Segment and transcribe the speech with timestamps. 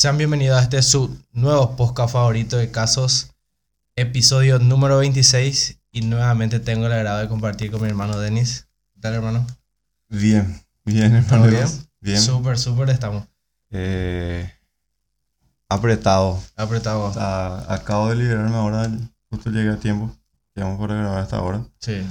[0.00, 3.32] Sean bienvenidos a este su nuevo podcast favorito de casos,
[3.96, 5.80] episodio número 26.
[5.90, 8.68] Y nuevamente tengo el agrado de compartir con mi hermano Denis.
[8.94, 9.44] ¿Qué tal, hermano?
[10.08, 11.46] Bien, bien, hermano.
[11.46, 11.66] ¿Todo bien?
[11.98, 12.20] Bien.
[12.20, 13.26] Súper, súper estamos.
[13.72, 14.48] Eh,
[15.68, 16.40] apretado.
[16.54, 17.12] Apretado.
[17.68, 18.88] Acabo de liberarme ahora,
[19.30, 20.16] justo llegué a tiempo.
[20.54, 21.64] Llegamos para grabar hasta ahora.
[21.80, 22.06] Sí.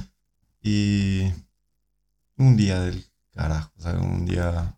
[0.62, 1.32] Y
[2.36, 4.76] un día del carajo, o sea, un día...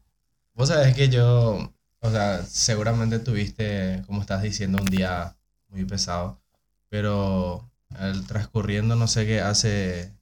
[0.53, 5.35] Vos sabés que yo, o sea, seguramente tuviste, como estás diciendo, un día
[5.69, 6.41] muy pesado.
[6.89, 10.13] Pero el transcurriendo, no sé qué, hace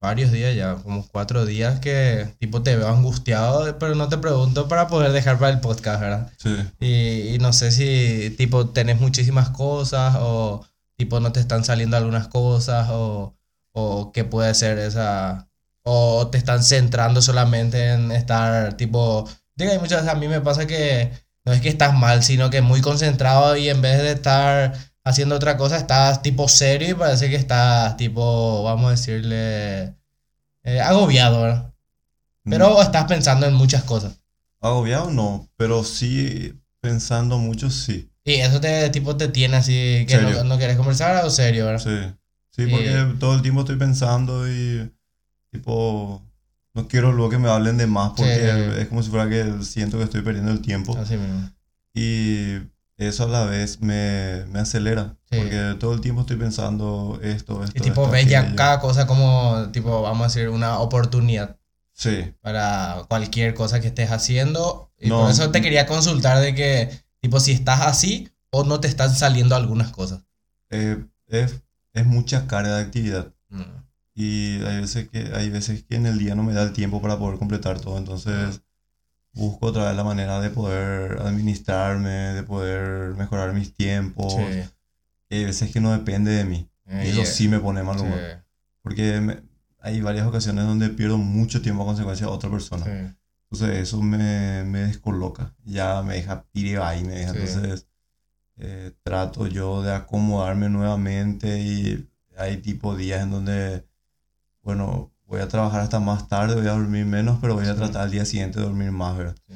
[0.00, 4.68] varios días ya, como cuatro días que tipo te veo angustiado, pero no te pregunto
[4.68, 6.32] para poder dejar para el podcast, ¿verdad?
[6.36, 6.56] Sí.
[6.80, 10.64] Y, y no sé si tipo tenés muchísimas cosas o
[10.96, 13.34] tipo no te están saliendo algunas cosas o,
[13.72, 15.48] o qué puede ser esa...
[15.90, 19.28] O te están centrando solamente en estar tipo...
[19.58, 21.10] Hay muchas veces a mí me pasa que
[21.44, 25.36] no es que estás mal, sino que muy concentrado y en vez de estar haciendo
[25.36, 29.94] otra cosa, estás tipo serio y parece que estás tipo, vamos a decirle,
[30.64, 31.74] eh, agobiado, ¿verdad?
[32.44, 34.20] Pero estás pensando en muchas cosas.
[34.60, 38.10] Agobiado no, pero sí pensando mucho, sí.
[38.24, 41.82] Y eso te, tipo, te tiene así que no, no quieres conversar o serio, ¿verdad?
[41.82, 42.14] Sí.
[42.50, 44.92] Sí, porque todo el tiempo estoy pensando y
[45.50, 46.27] tipo...
[46.82, 48.34] No quiero luego que me hablen de más porque
[48.74, 48.80] Sí.
[48.82, 50.96] es como si fuera que siento que estoy perdiendo el tiempo.
[50.96, 51.50] Así mismo.
[51.94, 52.58] Y
[52.96, 55.16] eso a la vez me, me acelera.
[55.30, 55.38] Sí.
[55.38, 57.76] Porque todo el tiempo estoy pensando esto, esto.
[57.76, 61.56] Y tipo, esto, ves ya cada cosa como, tipo, vamos a decir, una oportunidad
[61.92, 64.92] Sí, para cualquier cosa que estés haciendo.
[65.00, 65.22] Y No.
[65.22, 69.12] por eso te quería consultar de que, tipo, si estás así o no te están
[69.14, 70.20] saliendo algunas cosas.
[70.70, 71.60] eh, es,
[71.94, 73.32] es mucha carga de actividad.
[73.48, 73.62] Mm.
[74.20, 77.00] Y hay veces, que, hay veces que en el día no me da el tiempo
[77.00, 77.98] para poder completar todo.
[77.98, 78.62] Entonces
[79.32, 84.32] busco otra vez la manera de poder administrarme, de poder mejorar mis tiempos.
[84.34, 84.68] Sí.
[85.30, 86.68] Y hay veces que no depende de mí.
[86.86, 88.18] Eh, Y eso y- sí me pone mal sí, humor.
[88.82, 89.42] Porque me-
[89.78, 92.84] hay varias ocasiones donde pierdo mucho tiempo a consecuencia de otra persona.
[92.84, 93.14] sí.
[93.50, 97.34] Entonces eso me, me descoloca, ya me deja pire ahí, me deja.
[97.34, 97.38] Sí.
[97.38, 97.86] Entonces
[98.56, 103.87] eh, trato yo de acomodarme nuevamente y hay tipo días en donde,
[104.68, 108.02] bueno, voy a trabajar hasta más tarde, voy a dormir menos, pero voy a tratar
[108.02, 109.34] al día siguiente de dormir más, ¿verdad?
[109.48, 109.54] Sí.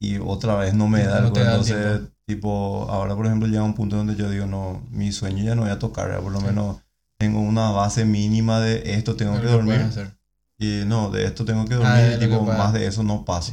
[0.00, 2.10] Y otra vez no me da No te da entonces tiempo.
[2.26, 5.62] tipo, ahora por ejemplo llega un punto donde yo digo, no, mi sueño ya no
[5.62, 6.22] voy a tocar, ¿verdad?
[6.22, 6.46] por lo Sí.
[6.46, 6.78] menos
[7.16, 9.82] tengo una base mínima de esto tengo que dormir.
[9.82, 10.16] hacer.
[10.58, 13.24] Y no, de esto tengo que Ah, dormir, lo que tipo, más de eso no
[13.24, 13.52] paso,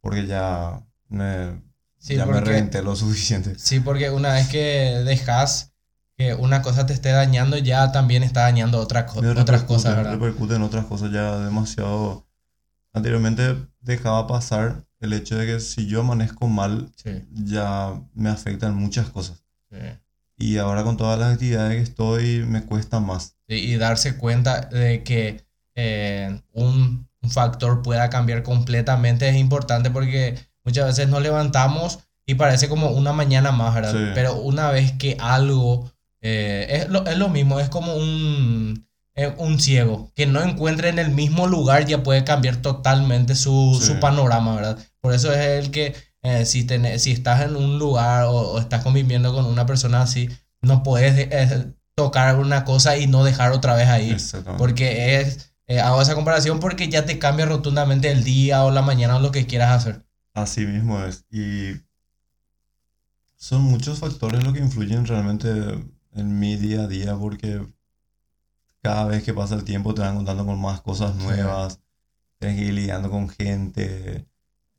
[0.00, 1.62] porque ya me,
[2.00, 3.54] ya me porque- reventé lo suficiente.
[3.60, 4.58] Sí, porque una vez que
[5.04, 5.71] dejas
[6.28, 10.12] que una cosa te esté dañando, ya también está dañando otra co- otras cosas, ¿verdad?
[10.12, 12.26] Repercute en otras cosas ya demasiado.
[12.92, 18.74] Anteriormente dejaba pasar el hecho de que si yo amanezco mal, Sí, ya me afectan
[18.76, 19.42] muchas cosas.
[19.70, 19.78] sí.
[20.38, 23.36] Y ahora con todas las actividades que estoy, me cuesta más.
[23.48, 25.44] Sí, y darse cuenta de que
[25.76, 32.34] eh, un, un factor pueda cambiar completamente es importante porque muchas veces nos levantamos y
[32.34, 33.92] parece como una mañana más, ¿verdad?
[33.92, 34.10] Sí.
[34.14, 38.86] Pero una vez que algo eh, es, lo, es lo mismo, es como un,
[39.38, 43.86] un ciego que no encuentre en el mismo lugar ya puede cambiar totalmente su, Sí.
[43.88, 44.78] su panorama, ¿verdad?
[45.00, 48.58] Por eso es el que eh, si, tenés- si estás en un lugar o, o
[48.60, 50.28] estás conviviendo con una persona así,
[50.60, 54.16] no puedes eh, tocar una cosa y no dejar otra vez ahí.
[54.56, 58.82] Porque es, eh, hago esa comparación porque ya te cambia rotundamente el día o la
[58.82, 60.06] mañana o lo que quieras hacer.
[60.34, 61.24] Así mismo es.
[61.30, 61.72] Y
[63.36, 65.50] son muchos factores los que influyen realmente
[66.14, 67.66] en mi día a día porque
[68.82, 71.80] cada vez que pasa el tiempo te van contando con más cosas nuevas,
[72.38, 74.26] tienes que ir lidiando con gente,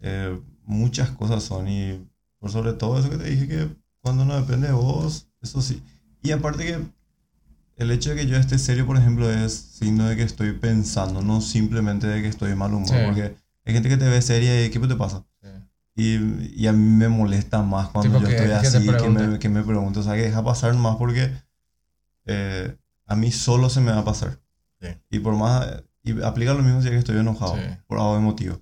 [0.02, 2.06] eh, muchas cosas son y
[2.40, 3.70] por sobre todo eso que te dije que
[4.02, 5.82] cuando no depende de vos, eso sí.
[6.22, 6.80] Y aparte que
[7.78, 11.22] el hecho de que yo esté serio, por ejemplo, es signo de que estoy pensando,
[11.22, 12.96] no simplemente de que estoy de mal humor, Sí.
[13.06, 15.26] porque hay gente que te ve seria y ¿qué te pasa?
[15.96, 16.18] Y,
[16.62, 19.28] y a mí me molesta más cuando Tipo yo que- estoy que así, que pregunte.
[19.28, 20.00] me, que me pregunto.
[20.00, 21.32] O sea, que deja pasar más porque
[22.26, 22.76] eh,
[23.06, 24.40] a mí solo se me va a pasar.
[24.82, 24.88] Sí.
[25.12, 25.84] Y por más...
[26.03, 27.62] Y aplica lo mismo si es que estoy enojado, Sí.
[27.88, 28.56] por algo emotivo.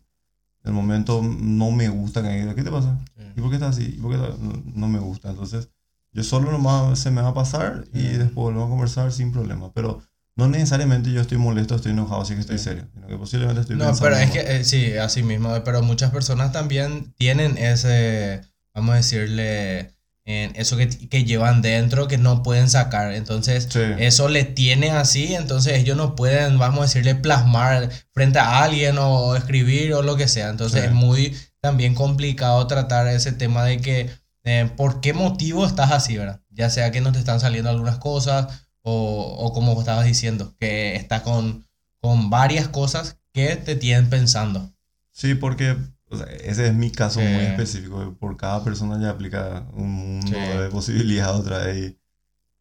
[0.64, 3.00] En el momento no me gusta que me diga, ¿qué te pasa?
[3.36, 3.96] ¿Y por qué estás así?
[3.98, 5.30] ¿Y por qué estás-?" no, no me gusta.
[5.32, 5.70] Entonces,
[6.12, 8.08] yo solo nomás se me va a pasar y Sí.
[8.10, 9.72] después volvemos a conversar sin problema.
[9.74, 10.02] Pero
[10.36, 12.64] no necesariamente yo estoy molesto, estoy enojado, así que estoy Sí.
[12.66, 12.88] serio.
[12.94, 16.12] Sino que posiblemente estoy No, pensando pero es que eh, sí, así mismo, pero muchas
[16.12, 18.42] personas también tienen ese,
[18.74, 19.92] vamos a decirle,
[20.24, 23.12] en eso que, que llevan dentro que no pueden sacar.
[23.14, 23.80] Entonces, Sí.
[23.98, 28.98] eso le tiene así, entonces ellos no pueden, vamos a decirle, plasmar frente a alguien
[29.00, 30.50] o escribir o lo que sea.
[30.50, 30.88] Entonces Sí.
[30.88, 34.10] es muy también complicado tratar ese tema de que
[34.44, 36.42] eh, por qué motivo estás así, ¿verdad?
[36.50, 38.48] Ya sea que no te están saliendo algunas cosas
[38.84, 41.66] o, o como estabas diciendo, que estás con,
[42.00, 44.72] con varias cosas que te tienen pensando.
[45.12, 45.78] Sí, porque
[46.10, 48.16] o sea, ese es mi caso muy específico.
[48.20, 50.58] Por cada persona ya aplica un mundo Sí.
[50.58, 51.92] de posibilidades otra vez.
[51.92, 51.98] y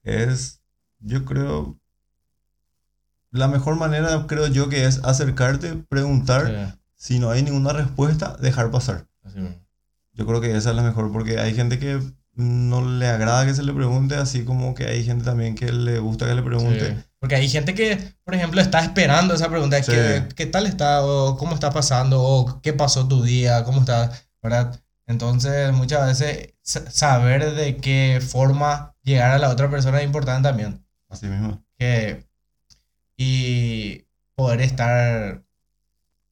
[0.05, 0.61] Es,
[1.01, 1.77] yo creo,
[3.33, 6.77] la mejor manera creo yo que es acercarte, preguntar.
[6.97, 9.07] Sí, Si no hay ninguna respuesta, dejar pasar.
[10.13, 11.99] Yo creo que esa es la mejor porque hay gente que
[12.35, 15.99] no le agrada que se le pregunte, así como que hay gente también que le
[15.99, 16.91] gusta que le pregunte.
[16.95, 17.03] Sí.
[17.19, 19.83] Porque hay gente que, por ejemplo, está esperando esa pregunta.
[19.83, 19.93] Sí.
[19.93, 21.05] ¿Qué, qué tal está?
[21.05, 22.23] O ¿Cómo está pasando?
[22.23, 23.65] ¿O qué pasó tu día?
[23.65, 24.11] ¿Cómo está?
[24.43, 24.81] ¿Verdad?
[25.07, 30.49] Entonces, muchas veces sa- saber de qué forma llegar a la otra persona es importante
[30.49, 30.87] también.
[31.09, 31.63] Así mismo.
[31.79, 32.27] Que,
[33.17, 35.43] y poder estar,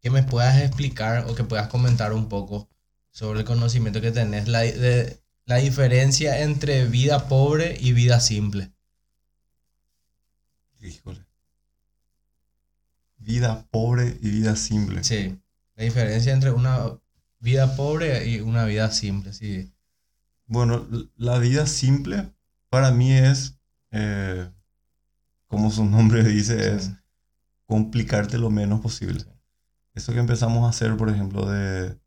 [0.01, 2.69] que me puedas explicar o que puedas comentar un poco
[3.11, 8.71] sobre el conocimiento que tenés, la, de, la diferencia entre vida pobre y vida simple.
[10.79, 11.25] Híjole.
[13.17, 15.03] Vida pobre y vida simple.
[15.05, 15.41] Sí,
[15.75, 17.01] la diferencia entre una
[17.41, 19.73] vida pobre y una vida simple, sí.
[20.45, 20.87] Bueno,
[21.17, 22.31] la vida simple
[22.69, 23.59] para mí es,
[23.91, 24.51] eh,
[25.47, 26.93] como su nombre dice, es
[27.65, 29.25] complicarte lo menos posible.
[29.95, 31.99] Eso que empezamos a hacer, por ejemplo, de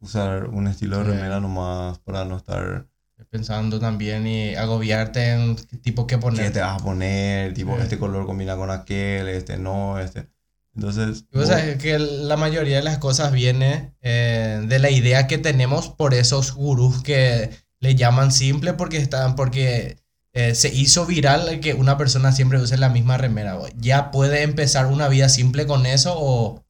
[0.00, 1.10] usar un estilo de Sí.
[1.10, 2.86] remera nomás para no estar...
[3.30, 6.52] Pensando también y agobiarte en qué tipo que ¿Qué poner.
[6.52, 7.54] te vas a poner?
[7.54, 7.82] Tipo, Sí.
[7.82, 10.28] este color combina con aquel, este no, este...
[10.74, 11.24] Entonces...
[11.32, 11.48] Y vos
[11.80, 16.52] que la mayoría de las cosas viene eh, de la idea que tenemos por esos
[16.54, 17.50] gurús que
[17.80, 19.96] le llaman simple porque están, porque
[20.34, 23.58] eh, se hizo viral que una persona siempre use la misma remera.
[23.78, 26.65] ¿Ya puede empezar una vida simple con eso o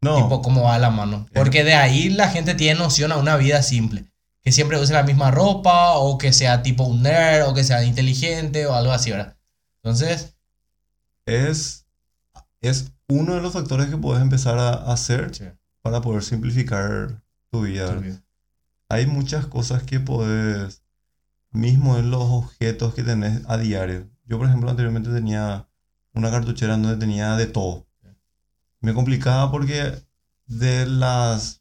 [0.00, 1.26] no, tipo cómo va la mano?
[1.32, 4.06] Porque de ahí la gente tiene noción a una vida simple.
[4.42, 7.82] Que siempre use la misma ropa o que sea tipo un nerd o que sea
[7.82, 9.36] inteligente o algo así, ¿verdad?
[9.82, 10.36] Entonces,
[11.26, 11.86] es,
[12.60, 15.44] es uno de los factores que puedes empezar a hacer sí,
[15.82, 18.00] para poder simplificar tu vida.
[18.88, 20.82] hay muchas cosas que podés,
[21.50, 24.08] mismo en los objetos que tenés a diario.
[24.24, 25.68] Yo, por ejemplo, anteriormente tenía
[26.12, 27.85] una cartuchera donde tenía de todo.
[28.86, 30.00] Me complicaba porque
[30.46, 31.60] de las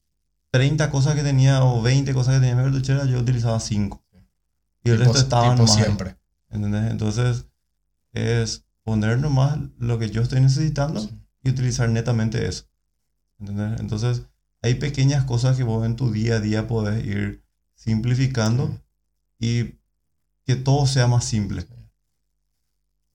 [0.51, 4.06] 30 cosas que tenía o 20 cosas que tenía en mi cartuchera, yo utilizaba 5.
[4.83, 6.18] Y el tipo, resto estaba tipo nomás ahí, siempre.
[6.51, 6.92] ¿entendés?
[6.92, 7.48] Entonces,
[8.13, 11.19] es poner nomás lo que yo estoy necesitando Sí.
[11.42, 12.66] y utilizar netamente eso.
[13.39, 13.80] ¿Entendés?
[13.80, 14.22] Entonces,
[14.62, 17.44] hay pequeñas cosas que vos en tu día a día podés ir
[17.74, 18.80] simplificando
[19.39, 19.80] y
[20.45, 21.66] que todo sea más simple.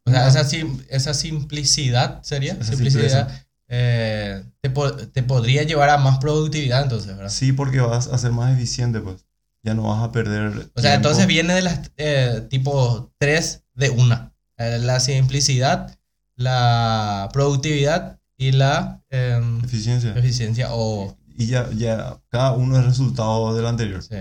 [0.05, 5.89] O sea, esa, sim- esa simplicidad sería, Esa simplicidad, eh, te, po- te podría llevar
[5.91, 7.31] a más productividad entonces, ¿verdad?
[7.31, 9.25] Sí, porque vas a ser más eficiente, pues.
[9.63, 10.71] Ya no vas a perder.
[10.75, 14.35] O sea, entonces viene de las eh, tipo tres de una.
[14.57, 15.99] Eh, la simplicidad,
[16.37, 20.15] la productividad y la em, Eficiencia.
[20.17, 21.17] eficiencia o...
[21.37, 24.03] Y ya, ya cada uno es resultado del anterior.
[24.03, 24.17] Sí,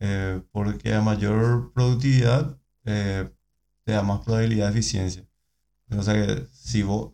[0.00, 3.28] Eh, porque a mayor productividad eh,
[3.84, 5.24] te da más probabilidad de eficiencia.
[5.96, 7.12] O sea que si vos,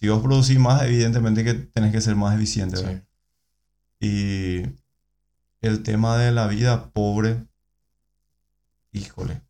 [0.00, 3.02] si vos producís más, evidentemente que tenés que ser más eficiente.
[4.00, 4.62] Y
[5.60, 7.44] el tema de la vida pobre,
[8.92, 9.42] híjole.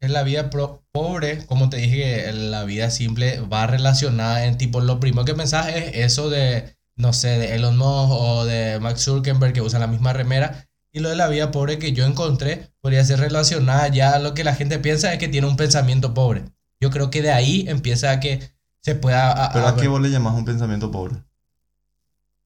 [0.00, 4.58] En la vida pro- pobre, como te dije, que la vida simple va relacionada en
[4.58, 8.80] tipo, lo primero que pensás es eso de, no sé, de Elon Musk o de
[8.80, 10.68] Max Zuckerberg que usan la misma remera.
[10.92, 14.34] Y lo de la vida pobre que yo encontré podría ser relacionada ya a lo
[14.34, 16.44] que la gente piensa es que tiene un pensamiento pobre.
[16.80, 18.53] Yo creo que de ahí empieza a que
[18.84, 19.32] se pueda...
[19.46, 21.16] a- Pero a- a qué vos le llamás un pensamiento pobre.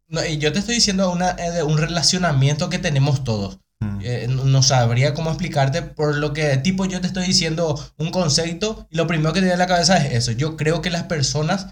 [0.09, 3.59] No, y yo te estoy diciendo una, eh, de un relacionamiento que tenemos todos.
[3.81, 3.99] Mm.
[4.03, 8.87] Eh, no sabría cómo explicarte por lo que, tipo, yo te estoy diciendo un concepto
[8.91, 10.33] y lo primero que te viene a la cabeza es eso.
[10.33, 11.67] Yo creo que las personas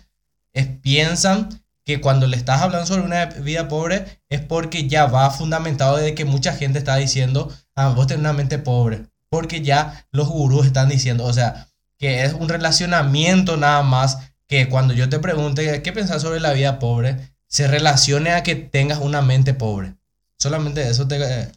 [0.52, 1.48] es- piensan
[1.84, 6.14] que cuando le estás hablando sobre una vida pobre es porque ya va fundamentado de
[6.16, 9.06] que mucha gente está diciendo, ah, vos tenés una mente pobre.
[9.30, 11.68] Porque ya los gurús están diciendo, o sea,
[11.98, 16.52] que es un relacionamiento nada más que cuando yo te pregunte qué pensás sobre la
[16.52, 19.96] vida pobre, se relacione a que tengas una mente pobre.
[20.38, 21.16] Solamente eso te...
[21.22, 21.52] eh,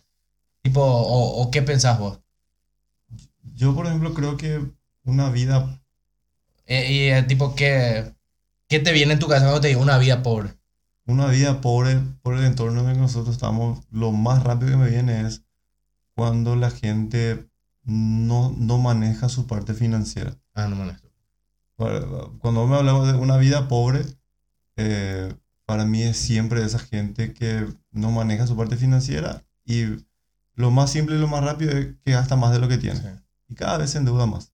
[0.63, 2.19] tipo, o, o qué pensás vos.
[3.55, 4.61] Yo, por ejemplo, creo que
[5.03, 5.81] una vida
[6.65, 8.13] Eh, y eh, tipo, ¿qué,
[8.67, 10.53] ¿qué te viene en tu cabeza cuando te digo una vida pobre?
[11.05, 14.77] Una vida pobre por el entorno en el que nosotros estamos, lo más rápido que
[14.77, 15.43] me viene es
[16.15, 17.49] cuando la gente
[17.83, 20.37] no, no maneja su parte financiera.
[20.53, 21.01] Ah, no mames.
[21.79, 24.05] Cuando me hablamos de una vida pobre,
[24.75, 25.33] eh,
[25.65, 29.85] para mí es siempre esa gente que no maneja su parte financiera y
[30.55, 32.99] lo más simple y lo más rápido es que gasta más de lo que tiene.
[32.99, 33.07] Sí.
[33.47, 34.51] Y cada vez se endeuda más.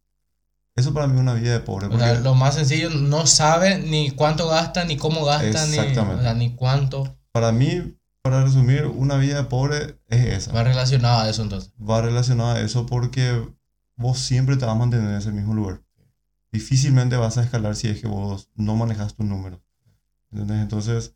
[0.75, 1.87] Eso para mí es una vida de pobre.
[1.87, 6.21] O sea, lo más sencillo, no sabe ni cuánto gasta, ni cómo gasta, ni, o
[6.21, 7.17] sea, ni cuánto.
[7.31, 10.51] para mí, para resumir, una vida de pobre es esa.
[10.51, 11.71] Va relacionado a eso entonces.
[11.79, 13.47] va relacionada a eso porque
[13.95, 15.81] vos siempre te vas a mantener en ese mismo lugar.
[16.55, 19.59] Difícilmente vas a escalar si es que vos no manejas tus números.
[20.31, 20.61] ¿Entendés?
[20.61, 21.13] Entonces,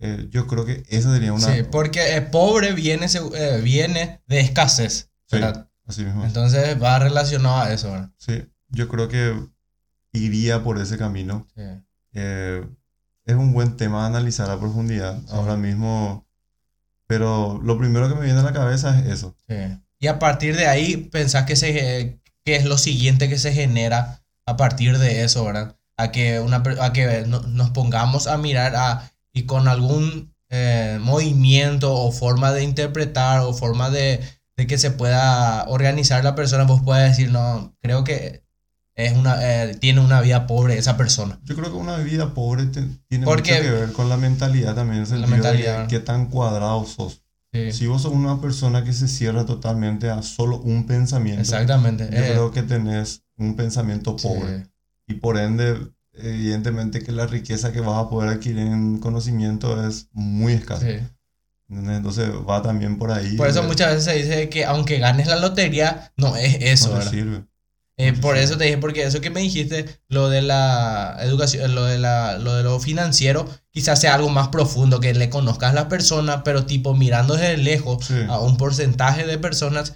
[0.00, 1.54] eh, yo creo que esa sería una...
[1.54, 5.12] Sí, porque eh, pobre viene, eh, viene de escasez.
[5.26, 5.68] Sí, ¿verdad?
[5.86, 6.24] así mismo.
[6.24, 7.92] Entonces va relacionado a eso.
[7.92, 8.10] ¿verdad?
[8.16, 9.36] Sí, yo creo que
[10.12, 11.46] iría por ese camino.
[11.54, 11.62] Sí.
[12.14, 12.66] Eh,
[13.24, 15.26] es un buen tema a analizar a profundidad Sí.
[15.30, 16.26] ahora mismo.
[17.06, 19.36] Pero lo primero que me viene a la cabeza es eso.
[19.46, 19.54] Sí.
[20.00, 24.21] Y a partir de ahí, pensás que, se, que es lo siguiente que se genera
[24.46, 25.76] a partir de eso, ¿verdad?
[25.96, 30.98] A que, una, a que no- nos pongamos a mirar a, y con algún eh,
[31.00, 34.20] movimiento o forma de interpretar o forma de,
[34.56, 38.42] de que se pueda organizar la persona, vos puedes decir, no, creo que
[38.94, 41.38] es una, eh, tiene una vida pobre esa persona.
[41.44, 44.74] Yo creo que una vida pobre te- tiene Porque- mucho que ver con la mentalidad
[44.74, 45.86] también, el La de mentalidad.
[45.86, 47.22] que- qué tan cuadrado sos.
[47.54, 52.08] Sí, Si vos sos una persona que se cierra totalmente a solo un pensamiento, exactamente.
[52.10, 54.26] yo eh, creo que tenés un pensamiento sí.
[54.28, 54.68] pobre.
[55.06, 55.76] Y por ende,
[56.12, 60.86] evidentemente que la riqueza que vas a poder adquirir en conocimiento es muy escasa.
[60.86, 60.98] Sí.
[61.68, 63.36] Entonces va también por ahí.
[63.36, 66.92] Por eso muchas veces se dice que aunque ganes la lotería, no es eso, no
[66.92, 67.10] te ¿verdad?
[67.10, 67.44] sirve.
[67.96, 71.16] Eh, no te por eso te dije, porque eso que me dijiste, lo de la
[71.22, 75.30] educación, lo de, la, lo de lo financiero, quizás sea algo más profundo, que le
[75.30, 78.14] conozcas a la persona, pero tipo mirando desde lejos Sí.
[78.28, 79.94] a un porcentaje de personas,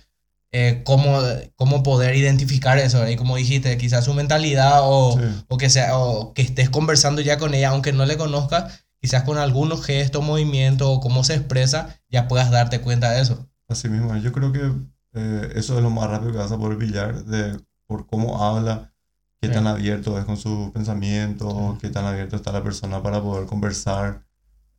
[0.53, 1.19] eh, cómo,
[1.57, 3.13] cómo poder identificar eso, ¿verdad?
[3.13, 5.45] Y como dijiste, quizás su mentalidad o, Sí.
[5.49, 9.25] o que sea, o que estés conversando ya con ella, aunque no le conozcas, quizás
[9.25, 13.49] con algunos gestos, movimientos o cómo se expresa, ya puedas darte cuenta de eso.
[13.69, 14.73] Así mismo, yo creo que
[15.15, 18.93] eh, eso es lo más rápido que vas a poder pillar de, por cómo habla,
[19.41, 19.55] qué Sí.
[19.55, 24.25] tan abierto es con sus pensamientos, qué tan abierto está la persona para poder conversar,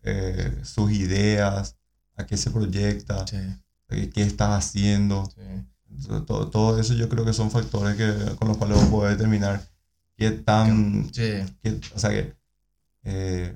[0.03, 1.75] eh, sus ideas,
[2.15, 3.37] a qué se proyecta, Sí,
[3.87, 5.29] qué estás haciendo.
[5.33, 5.41] sí.
[5.89, 9.17] Entonces, Todo, todo eso yo creo que son factores que, con los cuales vos podés
[9.17, 9.61] determinar
[10.17, 11.31] qué tan, Sí.
[11.63, 12.33] qué- o sea, que,
[13.03, 13.55] eh,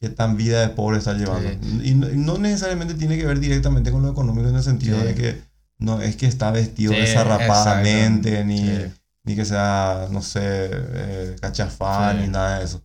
[0.00, 1.50] qué tan vida de pobre estás llevando.
[1.84, 4.98] Y, no, y no necesariamente tiene que ver directamente con lo económico en el sentido
[5.00, 5.06] Sí.
[5.08, 5.42] de que
[5.78, 8.84] no es que está vestido Sí, desarrapadamente, ni, Sí.
[9.24, 12.22] ni que sea, no sé, eh, cachafán, Sí.
[12.22, 12.82] ni nada de eso,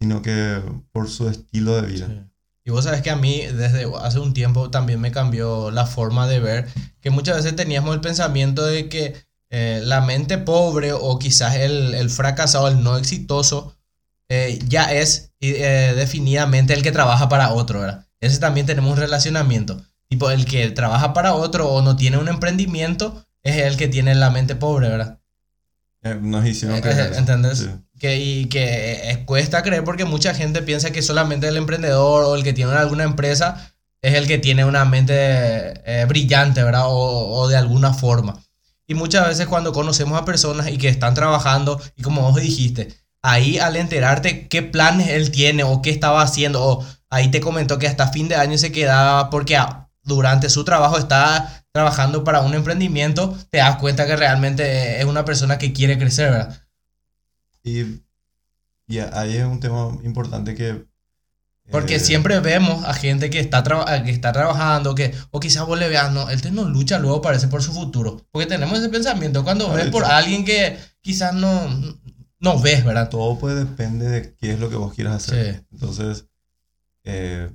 [0.00, 0.60] sino que
[0.92, 2.08] por su estilo de vida.
[2.64, 6.26] Y vos sabes que a mí desde hace un tiempo también me cambió la forma
[6.26, 6.66] de ver,
[7.00, 9.14] que muchas veces teníamos el pensamiento de que
[9.50, 13.76] eh, la mente pobre o quizás el, el fracasado, el no exitoso,
[14.30, 18.06] eh, ya es eh, definidamente el que trabaja para otro, ¿verdad?
[18.20, 19.82] Ese también tenemos un relacionamiento.
[20.08, 24.14] Tipo, el que trabaja para otro o no tiene un emprendimiento es el que tiene
[24.14, 25.20] la mente pobre, ¿verdad?
[26.20, 27.14] Nos hicieron creer.
[27.14, 27.58] ¿entendés?
[27.58, 27.70] Sí.
[27.98, 32.42] Que, y que cuesta creer porque mucha gente piensa que solamente el emprendedor o el
[32.42, 33.72] que tiene alguna empresa
[34.02, 36.86] es el que tiene una mente eh, brillante, ¿verdad?
[36.86, 38.42] O, o de alguna forma.
[38.86, 42.88] Y muchas veces cuando conocemos a personas y que están trabajando, y como vos dijiste,
[43.22, 47.78] ahí al enterarte qué planes él tiene o qué estaba haciendo, o ahí te comentó
[47.78, 52.42] que hasta fin de año se quedaba porque ah, durante su trabajo está trabajando para
[52.42, 56.63] un emprendimiento, te das cuenta que realmente es una persona que quiere crecer, ¿verdad?
[57.64, 58.02] Y,
[58.86, 60.86] y ahí es un tema importante que...
[61.70, 63.64] Porque eh, siempre vemos a gente que está,
[64.04, 67.22] que está trabajando, que, o quizás vos le veas, no, él te no lucha luego
[67.22, 68.20] parece por su futuro.
[68.30, 71.66] Porque tenemos ese pensamiento cuando ves por alguien que quizás no,
[72.38, 73.08] no ves, ¿verdad?
[73.08, 75.54] Todo pues depende de qué es lo que vos quieras hacer.
[75.54, 75.66] Sí.
[75.72, 76.26] Entonces,
[77.04, 77.50] eh,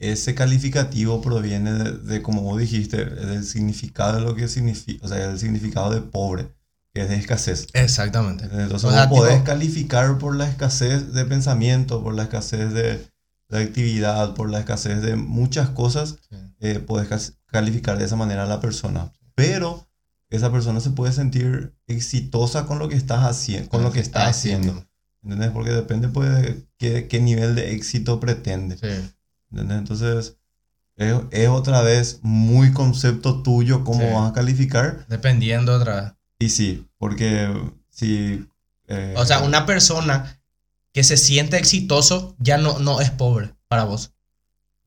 [0.00, 5.08] ese calificativo proviene de, de, como vos dijiste, del significado de lo que significa, o
[5.08, 6.48] sea, el significado de pobre,
[6.94, 7.66] es de escasez.
[7.74, 8.44] Exactamente.
[8.44, 12.72] Entonces, O sea, vos podés tipo- calificar por la escasez de pensamiento, por la escasez
[12.72, 13.06] de,
[13.48, 16.36] de actividad, por la escasez de muchas cosas, Sí.
[16.60, 19.12] eh, puedes cas- calificar de esa manera a la persona.
[19.34, 19.88] Pero
[20.30, 24.26] esa persona se puede sentir exitosa con lo que estás haciendo, con lo que está
[24.28, 24.84] haciendo.
[25.22, 25.50] ¿Entendés?
[25.52, 28.76] Porque depende pues de qué, qué nivel de éxito pretende.
[28.76, 29.10] Sí.
[29.50, 29.78] ¿Entendés?
[29.78, 30.36] Entonces,
[30.96, 34.06] es, es otra vez muy concepto tuyo cómo Sí.
[34.12, 35.06] vas a calificar.
[35.08, 36.12] Dependiendo otra vez.
[36.38, 37.52] Y sí, porque
[37.90, 38.46] si...
[38.88, 40.40] eh, O sea, una persona
[40.92, 44.12] que se siente exitoso ya no, no es pobre para vos.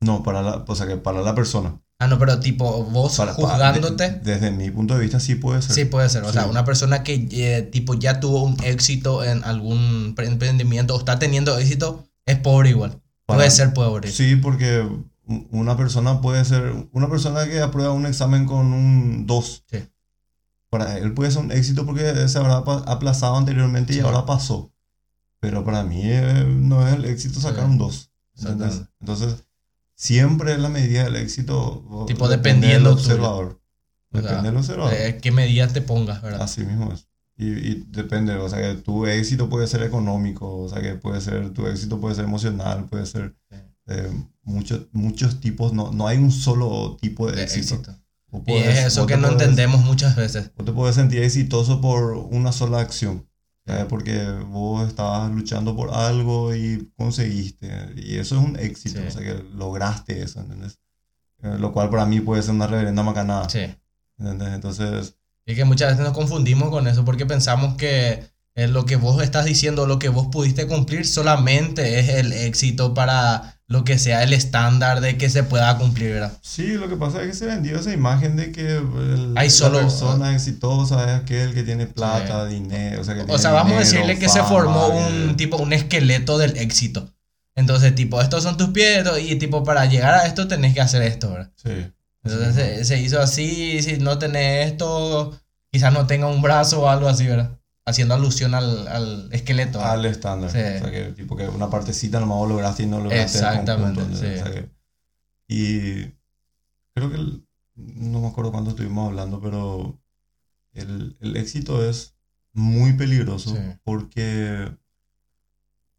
[0.00, 1.80] No, para la, o sea, que para la persona.
[1.98, 4.10] Ah, no, pero tipo, vos Para- juzgándote.
[4.10, 5.74] de- desde mi punto de vista sí puede ser.
[5.74, 6.22] Sí, puede ser.
[6.22, 10.94] O sea, una persona que eh, tipo ya tuvo un éxito en algún pre- emprendimiento
[10.94, 13.00] o está teniendo éxito, es pobre igual.
[13.26, 14.10] Para- Puede ser pobre.
[14.12, 14.88] Sí, porque
[15.50, 19.78] una persona puede ser, una persona que aprueba un examen con un 2, Sí.
[20.70, 24.00] Para él puede ser un éxito porque se habrá aplazado anteriormente y Sí.
[24.02, 24.72] ahora pasó.
[25.40, 27.70] Pero para mí eh, no es el éxito sacar Sí.
[27.70, 28.10] un 2.
[28.38, 28.66] ¿entendés?
[28.68, 28.92] Exactamente.
[29.00, 29.44] Entonces,
[29.94, 32.04] siempre es la medida del éxito.
[32.06, 33.60] Tipo, depende dependiendo del observador.
[34.10, 34.92] O sea, Depende del observador.
[34.94, 36.42] Eh, ¿Qué medidas te pongas, verdad?
[36.42, 37.08] Así mismo es.
[37.36, 41.20] Y, y depende, o sea, que tu éxito puede ser económico, o sea, que puede
[41.20, 43.56] ser, tu éxito puede ser emocional, puede ser Sí.
[43.86, 44.10] eh,
[44.42, 47.76] muchos, muchos tipos, no, no hay un solo tipo de De éxito.
[47.76, 47.94] éxito.
[48.46, 50.50] Y es eso que no podés- entendemos muchas veces.
[50.56, 53.26] Vos te puedes sentir exitoso por una sola acción,
[53.66, 53.86] ¿sabes?
[53.86, 59.06] porque vos estabas luchando por algo y conseguiste, y eso es un éxito, Sí.
[59.06, 60.78] o sea, que lograste eso, ¿entendés?
[61.42, 63.60] Eh, lo cual para mí puede ser una reverenda macanada, Sí.
[64.18, 64.48] ¿entendés?
[64.54, 65.14] Entonces,
[65.46, 68.22] Y que muchas veces nos confundimos con eso porque pensamos que
[68.54, 72.92] eh, lo que vos estás diciendo, lo que vos pudiste cumplir solamente es el éxito
[72.92, 76.32] para lo que sea el estándar de que se pueda cumplir, ¿verdad?
[76.40, 79.54] Sí, lo que pasa es que se vendió esa imagen de que el- Hay la
[79.54, 83.50] solo- persona exitosa es aquel que tiene plata, dinero, o sea, que O tiene sea,
[83.52, 84.96] vamos a decirle que se fama, formó que-
[85.28, 87.12] un tipo, un esqueleto del éxito.
[87.54, 91.02] Entonces, tipo, estos son tus pies y tipo, para llegar a esto tenés que hacer
[91.02, 91.50] esto, ¿verdad?
[91.56, 91.92] Sí.
[92.24, 95.38] Entonces se, se hizo así, si no tenés esto,
[95.70, 97.57] quizás no tenga un brazo o algo así, ¿verdad?
[97.88, 99.80] Haciendo alusión al, al esqueleto.
[99.82, 100.50] Al estándar.
[100.50, 100.58] Sí.
[100.58, 104.18] O sea, que tipo que una partecita nomás lograste y no lograste el Exactamente, conjunto,
[104.20, 104.26] sí.
[104.26, 104.70] O sea que-
[105.48, 106.04] y
[106.94, 109.98] creo que el- no me acuerdo cuánto estuvimos hablando, pero
[110.72, 112.14] el, el éxito es
[112.52, 113.62] muy peligroso Sí.
[113.84, 114.76] porque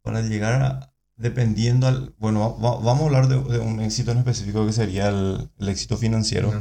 [0.01, 4.11] para llegar a, dependiendo al, bueno, va- va- vamos a hablar de, de un éxito
[4.11, 6.51] en específico que sería el, el éxito financiero,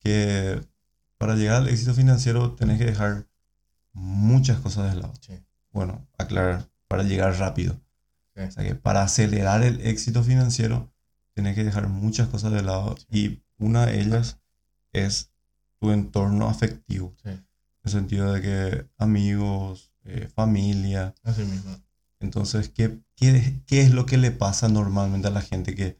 [0.00, 0.60] que
[1.18, 3.26] para llegar al éxito financiero tenés que dejar
[3.94, 5.14] muchas cosas de lado.
[5.20, 5.32] Sí.
[5.72, 7.80] Bueno, aclarar, para llegar rápido.
[8.36, 8.42] Sí.
[8.42, 10.92] O sea que para acelerar el éxito financiero
[11.34, 14.38] tenés que dejar muchas cosas de lado y una de ellas
[14.92, 15.30] es
[15.80, 17.14] tu entorno afectivo.
[17.22, 17.30] Sí.
[17.30, 17.46] En
[17.84, 21.14] el sentido de que amigos, eh, familia.
[21.22, 21.76] Así mismo.
[22.20, 25.98] Entonces, ¿qué, qué, qué es lo que le pasa normalmente a la gente que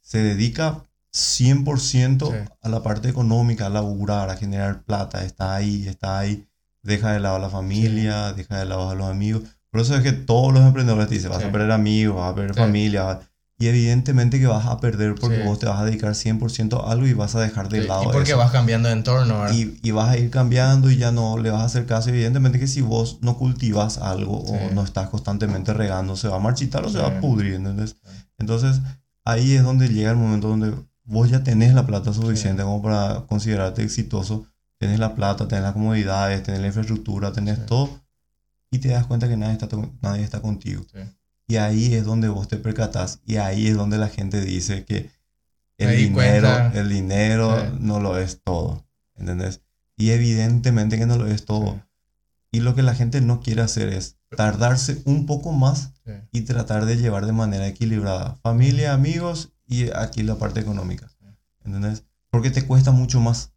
[0.00, 2.50] se dedica 100% Sí.
[2.60, 6.46] a la parte económica, a laburar, a generar plata, está ahí, está ahí,
[6.82, 9.42] deja de lado a la familia, deja de lado a los amigos.
[9.70, 11.48] Por eso es que todos los emprendedores te dicen, vas Sí.
[11.48, 12.60] a perder amigos, vas a perder Sí.
[12.60, 13.20] familia,
[13.60, 15.42] y evidentemente que vas a perder porque Sí.
[15.44, 18.04] vos te vas a dedicar 100% a algo y vas a dejar de Sí, lado
[18.04, 18.38] y porque eso.
[18.38, 19.54] vas cambiando de entorno, ¿verdad?
[19.54, 22.08] Y, y vas a ir cambiando y ya no le vas a hacer caso.
[22.10, 24.52] Evidentemente que si vos no cultivas algo Sí.
[24.54, 27.14] o no estás constantemente regando, se va a marchitar o se va Sí.
[27.16, 27.90] a pudrir, ¿entendés?
[28.02, 28.10] Sí.
[28.38, 28.80] Entonces,
[29.24, 30.72] ahí es donde llega el momento donde
[31.04, 34.46] vos ya tenés la plata suficiente como para considerarte exitoso.
[34.78, 37.64] Tenés la plata, tenés las comodidades, tenés la infraestructura, tenés Sí.
[37.66, 38.00] todo.
[38.70, 39.68] Y te das cuenta que nadie está,
[40.02, 40.84] nadie está contigo.
[40.92, 41.00] Sí.
[41.48, 43.20] Y ahí es donde vos te percatás.
[43.24, 45.10] Y ahí es donde la gente dice que
[45.78, 46.14] el dinero,
[46.48, 46.72] cuenta.
[46.78, 47.76] el dinero Sí.
[47.80, 48.84] no lo es todo.
[49.16, 49.62] ¿Entendés?
[49.96, 51.80] Y evidentemente que no lo es todo.
[52.52, 56.12] Y lo que la gente no quiere hacer es tardarse un poco más Sí.
[56.32, 58.36] y tratar de llevar de manera equilibrada.
[58.42, 61.10] Familia, amigos y aquí la parte económica.
[61.64, 62.04] ¿Entendés?
[62.30, 63.52] Porque te cuesta mucho más.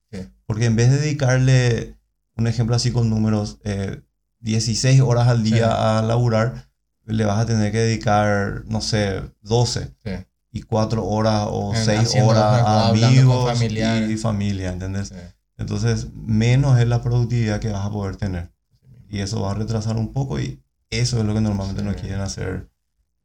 [0.46, 1.98] Porque en vez de dedicarle,
[2.36, 4.02] un ejemplo así con números, eh,
[4.40, 5.74] 16 horas al día Sí.
[5.76, 6.70] a laburar,
[7.06, 10.12] le vas a tener que dedicar, no sé, 12 Sí.
[10.52, 13.62] y 4 horas o En- 6 haciendo horas a amigos
[14.10, 15.10] y familia, ¿entendés?
[15.10, 15.16] Sí.
[15.58, 18.52] Entonces, menos es la productividad que vas a poder tener.
[19.08, 22.20] Y eso va a retrasar un poco y eso es lo que normalmente no quieren
[22.22, 22.70] hacer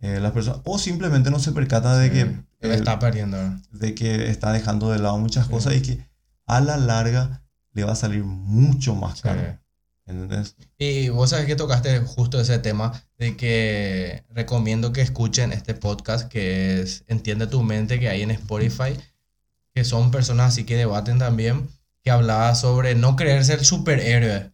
[0.01, 0.61] eh, las personas.
[0.65, 2.45] O simplemente no se percatan de que, eh,
[2.75, 3.39] está perdiendo,
[3.71, 5.99] de que está dejando de lado muchas cosas y que
[6.47, 9.41] a la larga le va a salir mucho más caro.
[9.41, 9.59] Sí.
[10.07, 10.55] ¿Entendés?
[10.79, 16.29] Y vos sabés que tocaste justo ese tema de que recomiendo que escuchen este podcast
[16.29, 18.97] que es Entiende tu mente que hay en Spotify,
[19.75, 21.69] que son personas así que debaten también,
[22.03, 24.53] que hablaba sobre no creerse el superhéroe.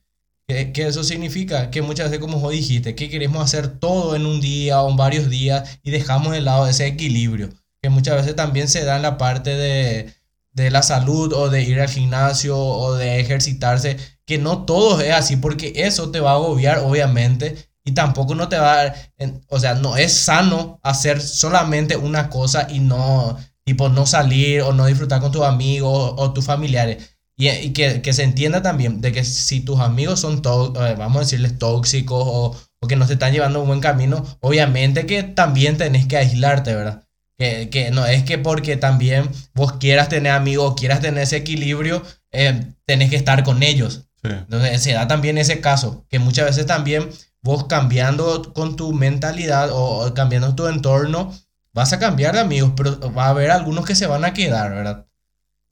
[0.48, 4.26] Que, que eso significa que muchas veces, como vos dijiste, que queremos hacer todo en
[4.26, 7.50] un día o en varios días y dejamos de lado ese equilibrio,
[7.81, 10.12] que muchas veces también se da en la parte de,
[10.53, 15.12] de la salud o de ir al gimnasio o de ejercitarse, que no todo es
[15.12, 19.12] así, porque eso te va a agobiar, obviamente, y tampoco no te va a dar,
[19.49, 24.73] o sea, no es sano hacer solamente una cosa y no, tipo, no salir o
[24.73, 27.17] no disfrutar con tus amigos o tus familiares.
[27.37, 31.59] Y, que, se entienda también de que si tus amigos son, eh, vamos a decirles,
[31.59, 36.07] tóxicos o, o que no te están llevando un buen camino, obviamente que también tenés
[36.07, 37.02] que aislarte, ¿verdad?
[37.42, 42.02] Que, que no es que porque también vos quieras tener amigos, quieras tener ese equilibrio,
[42.31, 44.02] eh, tenés que estar con ellos.
[44.22, 44.28] Sí.
[44.31, 47.09] Entonces se da también ese caso, que muchas veces también
[47.42, 51.33] vos cambiando con tu mentalidad o, o cambiando tu entorno,
[51.72, 54.70] vas a cambiar de amigos, pero va a haber algunos que se van a quedar,
[54.72, 55.07] ¿verdad?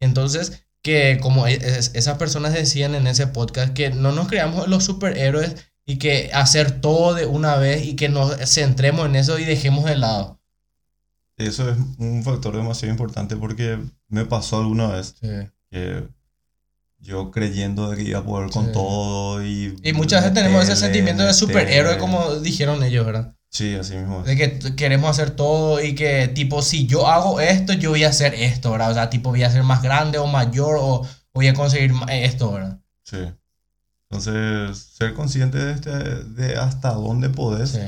[0.00, 4.66] Entonces, que como e- es- esas personas decían en ese podcast, que no nos creamos
[4.66, 5.54] los superhéroes
[5.86, 9.84] y que hacer todo de una vez y que nos centremos en eso y dejemos
[9.84, 10.39] de lado.
[11.46, 15.28] Eso es un factor demasiado importante porque me pasó alguna vez Sí.
[15.70, 16.06] que
[16.98, 18.72] yo creyendo de que iba a poder con Sí.
[18.72, 19.74] todo y...
[19.82, 23.34] Y muchas veces tenemos ese sentimiento de superhéroe, como dijeron ellos, ¿verdad?
[23.48, 24.22] Sí, así mismo.
[24.22, 28.10] De que queremos hacer todo y que tipo, si yo hago esto, yo voy a
[28.10, 28.90] hacer esto, ¿verdad?
[28.90, 32.52] O sea, tipo, voy a ser más grande o mayor o voy a conseguir esto,
[32.52, 32.78] ¿verdad?
[33.02, 33.18] Sí.
[34.10, 37.80] Entonces, ser consciente de, este, de hasta dónde podés Sí.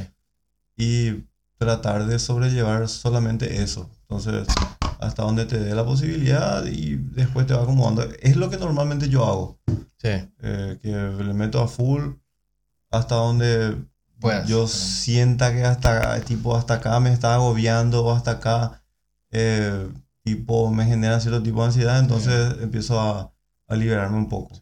[0.77, 1.25] y
[1.63, 3.91] tratar de sobrellevar solamente eso.
[4.03, 4.47] Entonces,
[5.01, 8.03] hasta donde te dé la posibilidad y después te va acomodando.
[8.21, 9.59] Es lo que normalmente yo hago.
[9.99, 10.09] Sí.
[10.43, 12.15] eh, que le meto a full
[12.91, 13.77] hasta donde
[14.47, 18.83] yo sienta que hasta tipo hasta acá me está agobiando o hasta acá
[19.31, 19.89] eh,
[20.25, 23.33] tipo me genera cierto tipo de ansiedad entonces empiezo a,
[23.69, 24.61] a liberarme un poco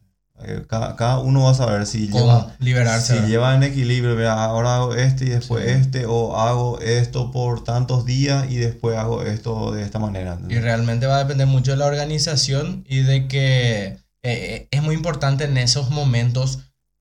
[0.69, 3.21] cada, cada uno va a saber si ¿Cómo lleva liberarse?
[3.21, 5.71] si lleva en equilibrio mira, ahora hago este y después Sí.
[5.71, 10.59] este o hago esto por tantos días y después hago esto de esta manera Y
[10.59, 14.95] realmente va a depender mucho de la organización y de que eh, eh, es muy
[14.95, 16.59] importante en esos momentos,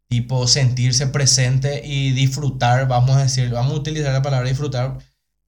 [0.07, 4.97] tipo, sentirse presente y disfrutar, vamos a decir, vamos a utilizar la palabra disfrutar,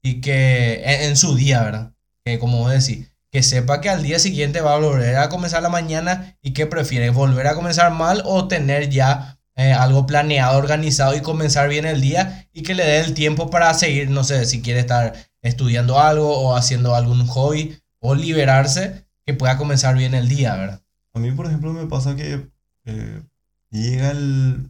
[0.04, 1.94] y que en, en su día, ¿verdad?
[2.26, 5.64] Que como vos decís, que sepa que al día siguiente va a volver a comenzar
[5.64, 10.58] la mañana y que prefiere volver a comenzar mal o tener ya eh, algo planeado,
[10.58, 14.24] organizado y comenzar bien el día y que le dé el tiempo para seguir, no
[14.24, 19.96] sé, si quiere estar estudiando algo o haciendo algún hobby o liberarse, que pueda comenzar
[19.96, 20.82] bien el día, ¿verdad?
[21.14, 22.48] A mí, por ejemplo, me pasa que
[22.86, 23.22] eh,
[23.70, 24.70] llega el...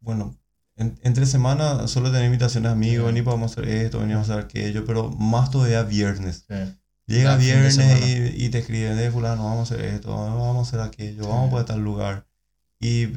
[0.00, 0.36] Bueno,
[0.76, 3.12] en- entre semana suelo tener invitaciones de amigos, Sí.
[3.12, 6.44] venir podemos hacer esto, venimos a hacer aquello, pero más todavía viernes.
[7.06, 10.80] Llega viernes y, y te escriben, de fulano, vamos a hacer esto, vamos a hacer
[10.80, 11.28] aquello, Sí.
[11.28, 12.26] vamos por tal lugar.
[12.80, 13.08] Y,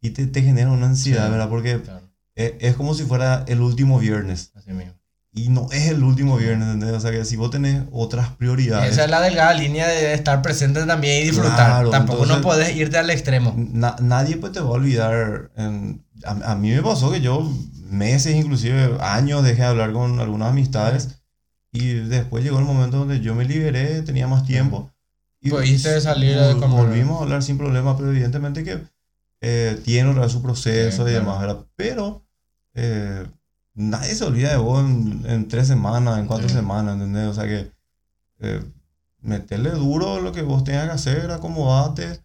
[0.00, 1.30] y te, te genera una ansiedad, Sí.
[1.32, 1.48] ¿verdad?
[1.48, 4.52] Porque Claro, es, es como si fuera el último viernes.
[4.54, 4.94] así mismo.
[5.34, 6.94] Y no es el último viernes, ¿entendés?
[6.96, 8.92] O sea que si vos tenés otras prioridades...
[8.92, 11.54] Esa es la delgada línea de estar presente también y disfrutar.
[11.56, 13.54] Claro, Tampoco no entonces- puedes irte al extremo.
[13.56, 15.50] Na- nadie pues te va a olvidar.
[15.56, 17.50] en- a, a mí me pasó que yo
[17.88, 21.21] meses, inclusive años, dejé de hablar con algunas amistades
[21.72, 24.90] y después llegó el momento donde yo me liberé, tenía más tiempo.
[25.40, 28.80] Y Pudiste salir volvimos a hablar sin problema, pero evidentemente que
[29.40, 31.66] eh, tiene otra vez su proceso Sí, y demás, ¿verdad?
[31.74, 32.24] Pero
[32.74, 33.26] eh,
[33.74, 36.54] nadie se olvida de vos en, en tres semanas, en cuatro Sí.
[36.54, 37.26] semanas, ¿entendés?
[37.26, 37.72] O sea que
[38.40, 38.62] eh,
[39.20, 42.20] meterle duro lo que vos tengas que hacer, acomodate.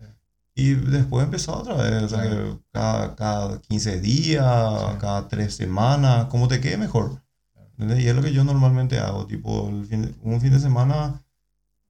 [0.53, 4.45] Y después empezar otra vez, o sea que cada, cada 15 días,
[4.91, 4.97] Sí.
[4.99, 7.21] cada 3 semanas, como te quede mejor.
[7.78, 8.04] ¿Entendés?
[8.04, 11.24] Y es lo que yo normalmente hago, tipo, el fin de- un fin de semana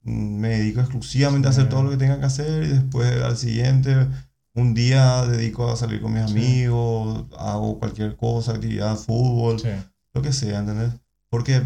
[0.04, 1.70] mm, me dedico exclusivamente a hacer Sí.
[1.70, 4.08] todo lo que tenga que hacer y después al siguiente,
[4.54, 6.32] un día dedico a salir con mis Sí.
[6.32, 9.68] amigos, hago cualquier cosa, actividad, fútbol, Sí.
[10.14, 10.94] lo que sea, ¿entendés?
[11.30, 11.62] Porque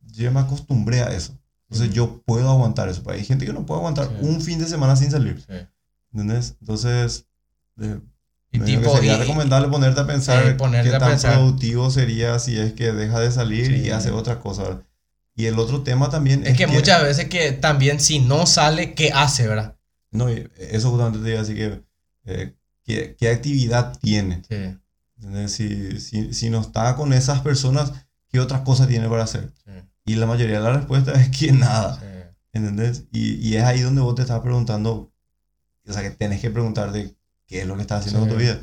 [0.00, 1.38] yo me acostumbré a eso.
[1.68, 3.02] Entonces yo puedo aguantar eso.
[3.04, 4.14] Pero hay gente que no puede aguantar Sí.
[4.26, 5.40] un fin de semana sin salir.
[5.46, 5.54] Sí.
[6.12, 6.56] ¿Entendés?
[6.60, 7.26] Entonces,
[8.56, 11.34] Y que tipo, sería y- recomendable ponerte a pensar Sí, ponerte qué tan pensar.
[11.34, 13.86] productivo sería si es que deja de salir Sí.
[13.86, 14.82] y hace otra cosa.
[15.34, 19.12] Y el otro tema también es que muchas veces que también si no sale, ¿qué
[19.12, 19.76] hace, verdad?
[20.10, 21.82] No, eso justamente te digo así que...
[22.24, 24.42] eh, ¿qué, qué actividad tiene?
[24.48, 24.78] Sí.
[25.48, 27.92] Si, si, si no está con esas personas,
[28.30, 29.52] ¿qué otras cosas tiene para hacer?
[29.64, 29.72] Sí.
[30.04, 31.98] Y la mayoría de la respuesta es que nada.
[32.00, 32.06] Sí.
[32.52, 33.04] ¿Entendés?
[33.12, 35.12] Y, y es ahí donde vos te estás preguntando,
[35.86, 37.14] o sea, que tenés que preguntarte
[37.46, 38.28] qué es lo que estás haciendo Sí.
[38.28, 38.60] con tu vida.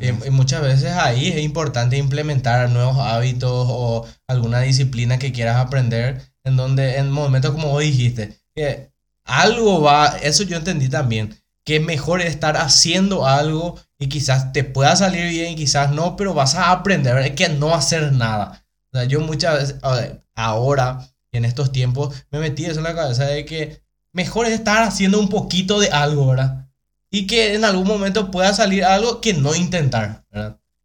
[0.00, 6.22] Y, muchas veces ahí es importante implementar nuevos hábitos o alguna disciplina que quieras aprender,
[6.44, 8.90] en donde en momentos como vos dijiste, que
[9.24, 14.62] algo va, eso yo entendí también, que mejor es estar haciendo algo y quizás te
[14.62, 18.64] pueda salir bien y quizás no, pero vas a aprender es que no hacer nada.
[18.92, 19.76] O sea, yo muchas veces,
[20.34, 24.82] ahora, en estos tiempos, me metí eso en la cabeza de que mejor es estar
[24.82, 26.67] haciendo un poquito de algo, ¿verdad?
[27.10, 30.24] Y que en algún momento pueda salir algo que no intentar.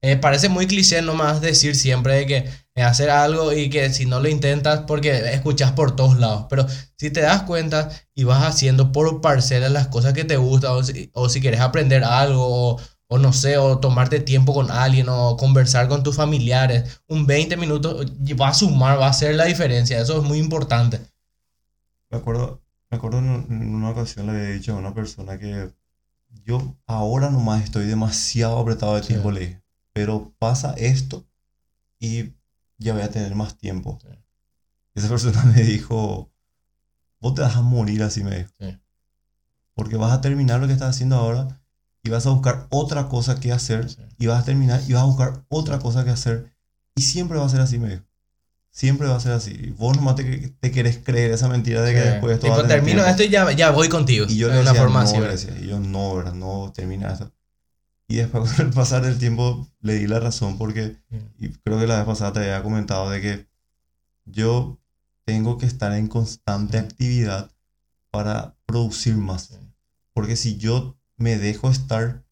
[0.01, 4.05] Eh, parece muy cliché nomás decir siempre de que eh, hacer algo y que si
[4.05, 6.65] no lo intentas porque escuchas por todos lados, pero
[6.97, 10.83] si te das cuenta y vas haciendo por parcelas las cosas que te gustan o
[10.83, 15.07] si, o si quieres aprender algo o, o no sé, o tomarte tiempo con alguien
[15.07, 18.05] o conversar con tus familiares, un 20 minutos
[18.39, 20.99] va a sumar, va a hacer la diferencia, eso es muy importante.
[22.09, 25.69] Me acuerdo, me acuerdo en una ocasión le había dicho a una persona que
[26.45, 29.07] yo ahora nomás estoy demasiado apretado de Sí.
[29.09, 31.25] tiempo, le dije, pero pasa esto
[31.99, 32.33] y
[32.77, 33.99] ya voy a tener más tiempo.
[34.01, 34.07] Sí.
[34.95, 36.31] Esa persona me dijo,
[37.19, 38.49] vos te vas a morir así, me dijo.
[38.59, 38.79] Sí.
[39.75, 41.61] Porque vas a terminar lo que estás haciendo ahora
[42.03, 44.01] y vas a buscar otra cosa que hacer Sí.
[44.17, 46.53] y vas a terminar y vas a buscar otra cosa que hacer
[46.95, 48.03] y siempre va a ser así, me dijo.
[48.75, 49.73] Siempre va a ser así.
[49.77, 50.23] Vos nomás te,
[50.59, 52.07] te querés creer esa mentira de que Sí.
[52.09, 54.25] después esto Tipo, termino esto y ya, ya voy contigo.
[54.27, 56.33] Y yo le decía, forma no, así, y yo no, ¿verdad?
[56.33, 57.31] No termina eso.
[58.07, 60.97] Y después con el pasar del tiempo le di la razón porque,
[61.39, 63.47] y creo que la vez pasada te había comentado de que
[64.25, 64.79] yo
[65.23, 66.83] tengo que estar en constante Sí.
[66.83, 67.51] actividad
[68.09, 69.51] para producir más.
[70.13, 72.23] Porque si yo me dejo estar,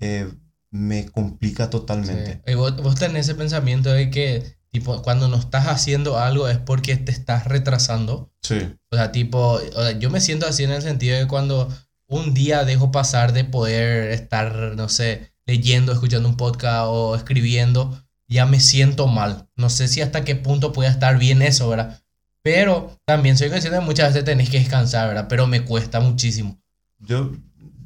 [0.00, 0.32] eh,
[0.70, 2.42] me complica totalmente.
[2.46, 2.52] Sí.
[2.52, 6.58] Y vos, vos tenés ese pensamiento de que, tipo, cuando no estás haciendo algo es
[6.58, 8.32] porque te estás retrasando.
[8.42, 8.58] Sí.
[8.90, 11.72] O sea, tipo, o sea, yo me siento así en el sentido de cuando
[12.08, 18.04] un día dejo pasar de poder estar, no sé, leyendo, escuchando un podcast o escribiendo,
[18.26, 19.48] ya me siento mal.
[19.54, 22.02] No sé si hasta qué punto puede estar bien eso, ¿verdad?
[22.42, 25.26] Pero también soy consciente de que muchas veces tenés que descansar, ¿verdad?
[25.28, 26.60] Pero me cuesta muchísimo.
[26.98, 27.30] Yo,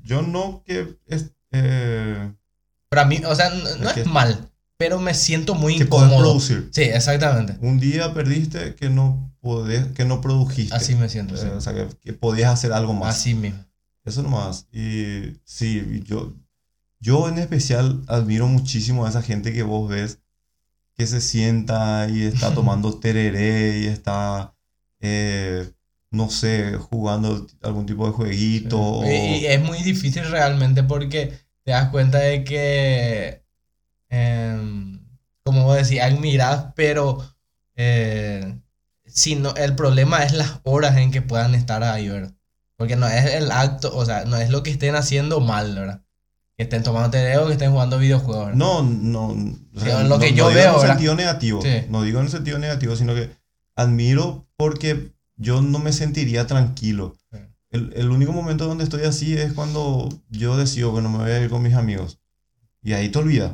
[0.02, 0.96] yo no que...
[1.06, 2.32] Es, eh,
[2.88, 4.47] Para mí, o sea, no, no Es que- es mal,
[4.78, 6.18] pero me siento muy que incómodo.
[6.18, 6.70] producir.
[6.72, 7.56] Sí, exactamente.
[7.60, 10.74] Un día perdiste que no, podés, que no produjiste.
[10.74, 11.34] Así me siento.
[11.34, 11.46] Eh, sí.
[11.48, 13.16] O sea, que, que podías hacer algo más.
[13.16, 13.62] Así mismo.
[14.04, 14.66] Eso nomás.
[14.72, 16.32] Y sí, yo,
[17.00, 20.20] yo en especial admiro muchísimo a esa gente que vos ves
[20.96, 24.54] que se sienta y está tomando tereré y está,
[25.00, 25.68] eh,
[26.12, 28.80] no sé, jugando algún tipo de jueguito.
[28.80, 31.32] o- Y, y es muy difícil realmente porque
[31.64, 33.42] te das cuenta de que,
[34.10, 35.00] em,
[35.44, 37.24] como vos decís, admirás, pero
[37.76, 38.58] eh,
[39.06, 42.32] si no, el problema es las horas en que puedan estar ahí, ¿verdad?
[42.76, 46.02] Porque no es el acto, o sea, no es lo que estén haciendo mal, ¿verdad?
[46.56, 48.58] Que estén tomando tereré o que estén jugando videojuegos, ¿verdad?
[48.58, 49.28] No, no.
[49.74, 50.88] o sea, lo que no- yo no digo veo, en ¿verdad?
[50.94, 51.62] sentido negativo.
[51.62, 51.84] Sí.
[51.88, 53.30] No digo en el sentido negativo, sino que
[53.74, 57.16] admiro porque yo no me sentiría tranquilo.
[57.32, 57.38] Sí.
[57.70, 61.30] El, el único momento donde estoy así es cuando yo decido que no me voy
[61.30, 62.18] a ir con mis amigos.
[62.82, 63.52] Y ahí te olvidas.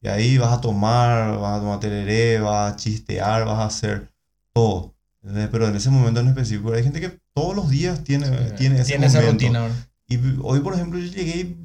[0.00, 4.12] Y ahí vas a tomar, vas a tomar tereré, vas a chistear, vas a hacer
[4.52, 4.94] todo.
[5.22, 5.48] ¿entendés?
[5.48, 8.84] Pero en ese momento en específico hay gente que todos los días tiene, tiene ese
[8.92, 9.32] Tiene esa momento.
[9.44, 9.76] rutina, ¿verdad?
[10.08, 11.56] Y hoy, por ejemplo, yo llegué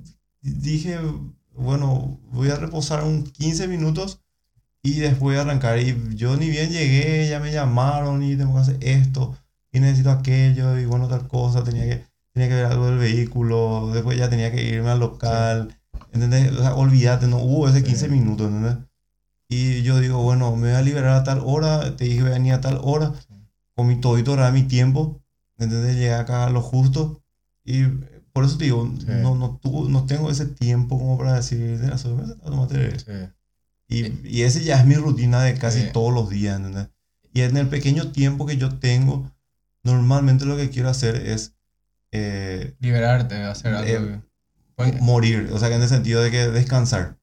[0.41, 0.99] y dije,
[1.53, 4.19] bueno, voy a reposar un 15 minutos
[4.81, 5.79] y después arrancar.
[5.79, 9.37] Y yo ni bien llegué, ya me llamaron y tengo que hacer esto
[9.71, 11.63] y necesito aquello y bueno, tal cosa.
[11.63, 15.77] Tenía que, tenía que ver algo del vehículo, después ya tenía que irme al local.
[16.13, 16.51] ¿Entendés?
[16.51, 18.11] O sea, olvídate, no hubo ese 15 Sí.
[18.11, 18.77] minutos, ¿entendés?
[19.49, 22.55] Y yo digo, bueno, me voy a liberar a tal hora, te dije que venía
[22.55, 23.13] a tal hora,
[23.75, 25.21] comí todito era mi tiempo,
[25.57, 25.95] ¿entendés?
[25.95, 27.21] Llegué acá a lo justo
[27.63, 27.83] y
[28.31, 29.05] por eso te digo, Sí.
[29.07, 32.99] no, no, tuvo- no tengo ese tiempo como para decir, de la sobremesa, tómate".
[32.99, 33.05] Sí.
[33.89, 35.89] Y, y ese ya es mi rutina de casi Sí.
[35.93, 36.87] todos los días, ¿entendés?
[37.33, 39.31] Y en el pequeño tiempo que yo tengo,
[39.83, 41.55] normalmente lo que quiero hacer es
[42.11, 43.89] eh, Liberarte, hacer algo.
[44.15, 44.21] Eh,
[45.01, 47.17] morir, o sea, que en el sentido de que descansar.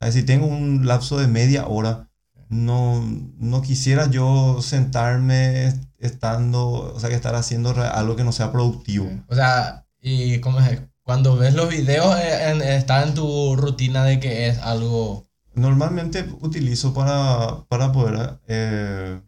[0.00, 2.08] Sea, si tengo un lapso de media hora,
[2.48, 3.04] no,
[3.38, 9.08] no quisiera yo sentarme estando, o sea, que estar haciendo algo que no sea productivo.
[9.28, 14.04] O sea, y cómo es, cuando ves los videos eh, en- está en tu rutina
[14.04, 15.26] de que es algo...
[15.54, 19.20] Normalmente utilizo para, para poder eh,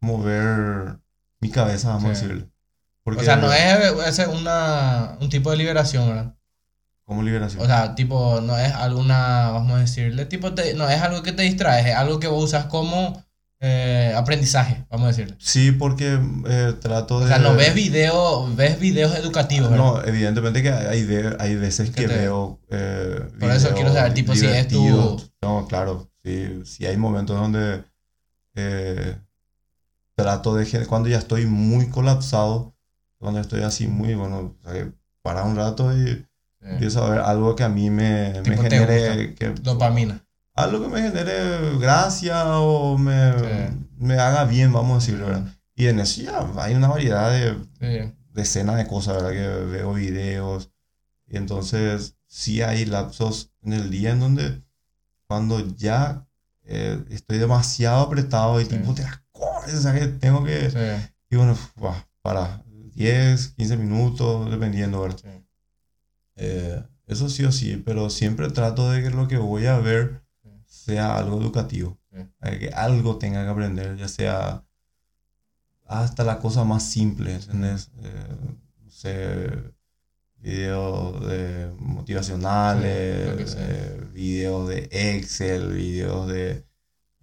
[0.00, 0.98] mover
[1.40, 2.22] mi cabeza, vamos a Sí.
[2.26, 2.50] decirle.
[3.04, 6.34] Porque O sea, no es, es una, un tipo de liberación, ¿verdad?
[7.08, 7.62] Como liberación.
[7.62, 11.32] O sea, tipo, no es alguna, vamos a decirle, tipo, te- no es algo que
[11.32, 13.24] te distrae, es algo que vos usas como
[13.60, 15.34] eh, aprendizaje, vamos a decirle.
[15.40, 17.24] sí, porque eh, trato de...
[17.24, 19.84] O sea, no ves videos, ves videos educativos, ¿verdad?
[19.84, 22.60] No, evidentemente que hay, ve- hay veces Que te- veo.
[22.70, 25.20] eh, Por eso quiero saber, tipo, si es tu-.
[25.42, 26.08] No, claro.
[26.22, 27.82] Sí, sí hay momentos donde
[28.54, 29.16] eh,
[30.14, 30.86] trato de.
[30.86, 32.74] Cuando ya estoy muy colapsado,
[33.18, 34.14] cuando estoy así muy.
[34.14, 34.56] Bueno,
[35.22, 36.24] para un rato y.
[36.60, 39.34] empiezo a ver algo que a mí me, me genere.
[39.34, 40.24] Que, Dopamina.
[40.54, 45.54] algo que me genere gracia o me, me haga bien, vamos a decirlo, ¿verdad?
[45.74, 49.30] Y en eso ya hay una variedad de decenas de cosas, ¿verdad?
[49.30, 50.70] Que veo videos.
[51.28, 54.62] Y entonces sí hay lapsos en el día en donde
[55.26, 56.26] cuando ya
[56.64, 58.70] eh, estoy demasiado apretado y Sí.
[58.70, 60.70] tipo te corres, o sea que tengo que...
[60.70, 61.10] Sí.
[61.30, 61.56] Y bueno,
[62.22, 62.62] para
[62.94, 65.18] 10, 15 minutos, dependiendo, ¿verdad?
[65.22, 65.37] Sí.
[66.38, 70.22] Eh, eso sí o sí, pero siempre trato de que lo que voy a ver
[70.66, 71.98] sea algo educativo.
[72.42, 74.64] Eh, que algo tenga que aprender, ya sea
[75.86, 77.90] hasta la cosa más simple, ¿entendés?
[78.02, 78.36] Eh,
[78.84, 79.48] no sé,
[80.36, 86.66] videos de motivacionales, Sí, eh, videos de Excel, videos de...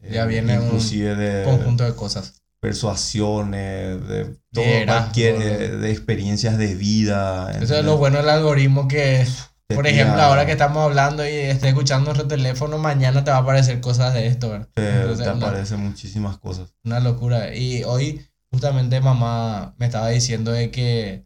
[0.01, 1.43] eh, Ya viene un inclusive de...
[1.43, 2.41] Conjunto de cosas.
[2.65, 7.51] Persuasiones, de todo, cualquier, eh, de experiencias de vida.
[7.61, 9.25] Eso es lo bueno del algoritmo que,
[9.67, 13.37] por tira- ejemplo, ahora que estamos hablando y estés escuchando nuestro teléfono, mañana te va
[13.37, 14.67] a aparecer cosas de esto, ¿verdad?
[14.73, 16.73] Te, Entonces, te una- aparecen muchísimas cosas.
[16.83, 17.55] Una locura.
[17.55, 21.25] Y hoy, justamente, mamá me estaba diciendo de que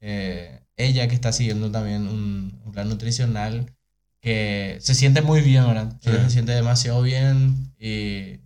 [0.00, 3.74] eh, ella, que está siguiendo también un, un plan nutricional,
[4.22, 5.92] que se siente muy bien, ¿verdad?
[6.00, 6.10] Sí.
[6.10, 8.40] Se siente demasiado bien y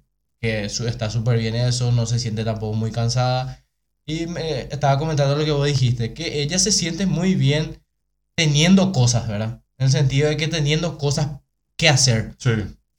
[0.44, 3.64] que está súper bien eso, no se siente tampoco muy cansada.
[4.06, 7.82] Y me estaba comentando lo que vos dijiste, que ella se siente muy bien
[8.36, 9.62] teniendo cosas, ¿verdad?
[9.78, 11.28] En el sentido de que teniendo cosas
[11.76, 12.50] que hacer Sí.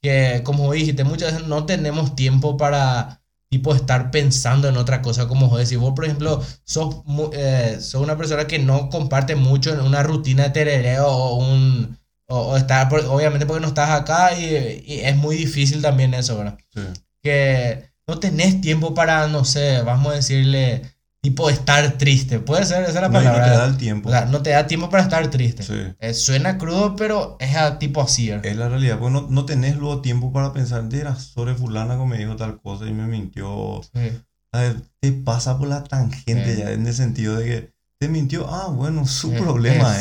[0.02, 5.28] que como dijiste, muchas veces no tenemos tiempo para tipo estar pensando en otra cosa,
[5.28, 5.78] como vos decís.
[5.78, 6.96] Vos, por ejemplo, sos,
[7.32, 11.96] eh, sos una persona que no comparte mucho en una rutina de terereo o un...
[12.28, 16.12] O, o estar, por- obviamente porque no estás acá y, y es muy difícil también
[16.12, 16.58] eso, ¿verdad?
[16.74, 16.80] Sí.
[17.22, 20.82] Que no tenés tiempo para, no sé, vamos a decirle,
[21.20, 22.38] tipo estar triste.
[22.38, 23.44] Puede ser, esa es la No, y no palabra.
[23.52, 24.08] te da el tiempo.
[24.08, 25.62] O sea, no te da tiempo para estar triste.
[25.64, 25.74] Sí.
[25.98, 28.46] Eh, suena crudo, pero es a- tipo así, ¿verdad?
[28.46, 32.04] Es la realidad, porque no, no tenés luego tiempo para pensar, era sobre fulana que
[32.04, 33.80] me dijo tal cosa y me mintió.
[33.92, 34.12] Sí.
[34.52, 36.60] A ver, te pasa por la tangente Sí.
[36.62, 39.92] ya, en el sentido de que te mintió, ah, bueno, su Eh, problema,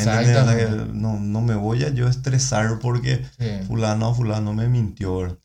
[0.94, 3.26] no, no me voy a yo estresar porque
[3.68, 5.18] fulano o fulano me mintió.
[5.18, 5.38] ¿verdad?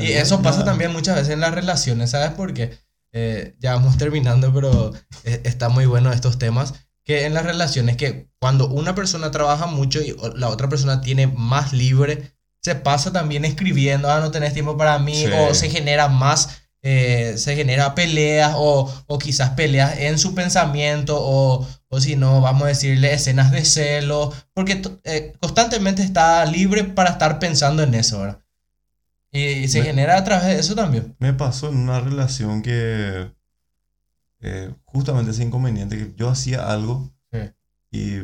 [0.00, 2.78] Y eso pasa también muchas veces en las relaciones, ¿sabes por qué?
[3.12, 4.92] Eh, ya vamos terminando, pero
[5.24, 6.74] eh, está muy bueno estos temas.
[7.04, 11.26] Que en las relaciones, que cuando una persona trabaja mucho y la otra persona tiene
[11.26, 15.30] más libre, se pasa también escribiendo, ah, no tenés tiempo para mí, Sí.
[15.32, 16.50] o se genera más,
[16.82, 22.42] eh, se genera peleas, o, o quizás peleas en su pensamiento, o, o si no,
[22.42, 27.94] vamos a decirle escenas de celo, porque eh, constantemente está libre para estar pensando en
[27.94, 28.40] eso, ¿verdad?
[29.32, 31.14] Y se Me- genera a través de eso también.
[31.18, 33.30] Me pasó en una relación que
[34.40, 37.38] eh, justamente ese inconveniente, que yo hacía algo Sí.
[37.90, 38.14] y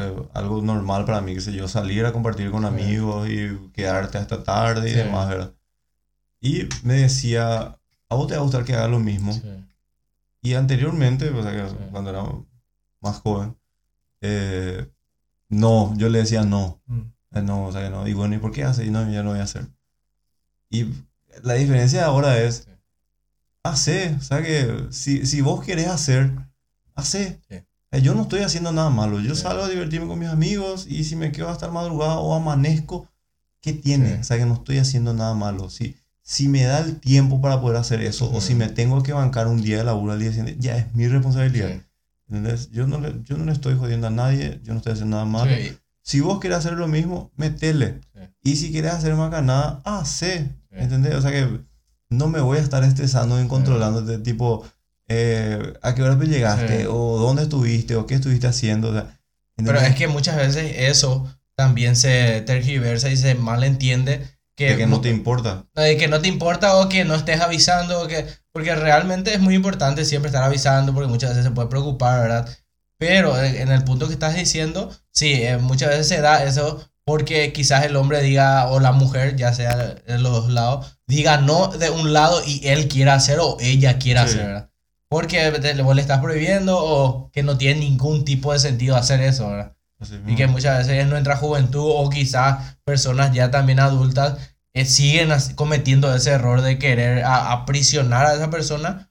[0.00, 2.66] eh, algo normal para mí, que sé yo, salir a compartir con Sí.
[2.68, 4.98] amigos y quedarte hasta tarde y Sí.
[4.98, 5.54] demás, ¿verdad?
[6.40, 9.32] Y me decía, ¿a vos te va a gustar que haga lo mismo?
[10.42, 12.22] Y anteriormente, o sea, que cuando era
[13.00, 13.56] más joven,
[14.20, 14.88] eh,
[15.48, 16.80] no, yo le decía no.
[16.86, 17.00] Mm.
[17.32, 18.06] Eh, No, o sea que no.
[18.06, 18.84] Y bueno, ¿y por qué hace?
[18.86, 19.66] Y no, ya no voy a hacer.
[20.70, 20.86] Y
[21.42, 22.70] la diferencia ahora es, Sí.
[23.64, 26.32] hace, o sea que si, si vos querés hacer,
[26.94, 27.40] hace.
[27.48, 27.56] Sí.
[27.90, 29.20] Eh, Yo no estoy haciendo nada malo.
[29.20, 29.42] Yo Sí.
[29.42, 33.08] salgo a divertirme con mis amigos y si me quedo hasta el madrugada o amanezco,
[33.60, 34.14] ¿qué tiene?
[34.14, 35.70] O sea que no estoy haciendo nada malo.
[35.70, 39.12] Si, si me da el tiempo para poder hacer eso o si me tengo que
[39.14, 41.70] bancar un día de laburo al día siguiente, ya es mi responsabilidad.
[41.70, 41.82] Sí.
[42.28, 42.70] ¿Entendés?
[42.70, 45.24] Yo no, le, yo no le estoy jodiendo a nadie, yo no estoy haciendo nada
[45.26, 45.50] malo.
[46.02, 48.00] Si vos querés hacer lo mismo, metele.
[48.42, 50.50] Y si querés hacer más nada, hace.
[50.70, 51.14] ¿Entendés?
[51.14, 51.60] O sea que
[52.10, 54.64] no me voy a estar estresando y controlándote, tipo,
[55.08, 56.86] eh, ¿a qué hora me llegaste?
[56.86, 57.96] ¿O dónde estuviste?
[57.96, 58.90] ¿O qué estuviste haciendo?
[58.90, 59.18] O sea,
[59.56, 61.26] Pero es que muchas veces eso
[61.56, 64.22] también se tergiversa y se malentiende
[64.54, 65.66] que, De que no te importa.
[65.74, 69.40] de que no te importa o que no estés avisando, o que, porque realmente es
[69.40, 72.48] muy importante siempre estar avisando porque muchas veces se puede preocupar, ¿verdad?
[72.98, 76.88] Pero en en el punto que estás diciendo, sí, eh, muchas veces se da eso
[77.08, 81.38] porque quizás el hombre diga, o la mujer, ya sea de los dos lados, diga
[81.38, 84.34] no de un lado y él quiera hacer o ella quiera Sí.
[84.34, 84.70] hacer, ¿verdad?
[85.08, 89.22] Porque te- vos le estás prohibiendo o que no tiene ningún tipo de sentido hacer
[89.22, 89.74] eso, ¿verdad?
[89.98, 90.36] Así Y mismo.
[90.36, 94.36] que muchas veces en nuestra juventud o quizás personas ya también adultas
[94.74, 99.10] eh, siguen cometiendo ese error de querer a- aprisionar a esa persona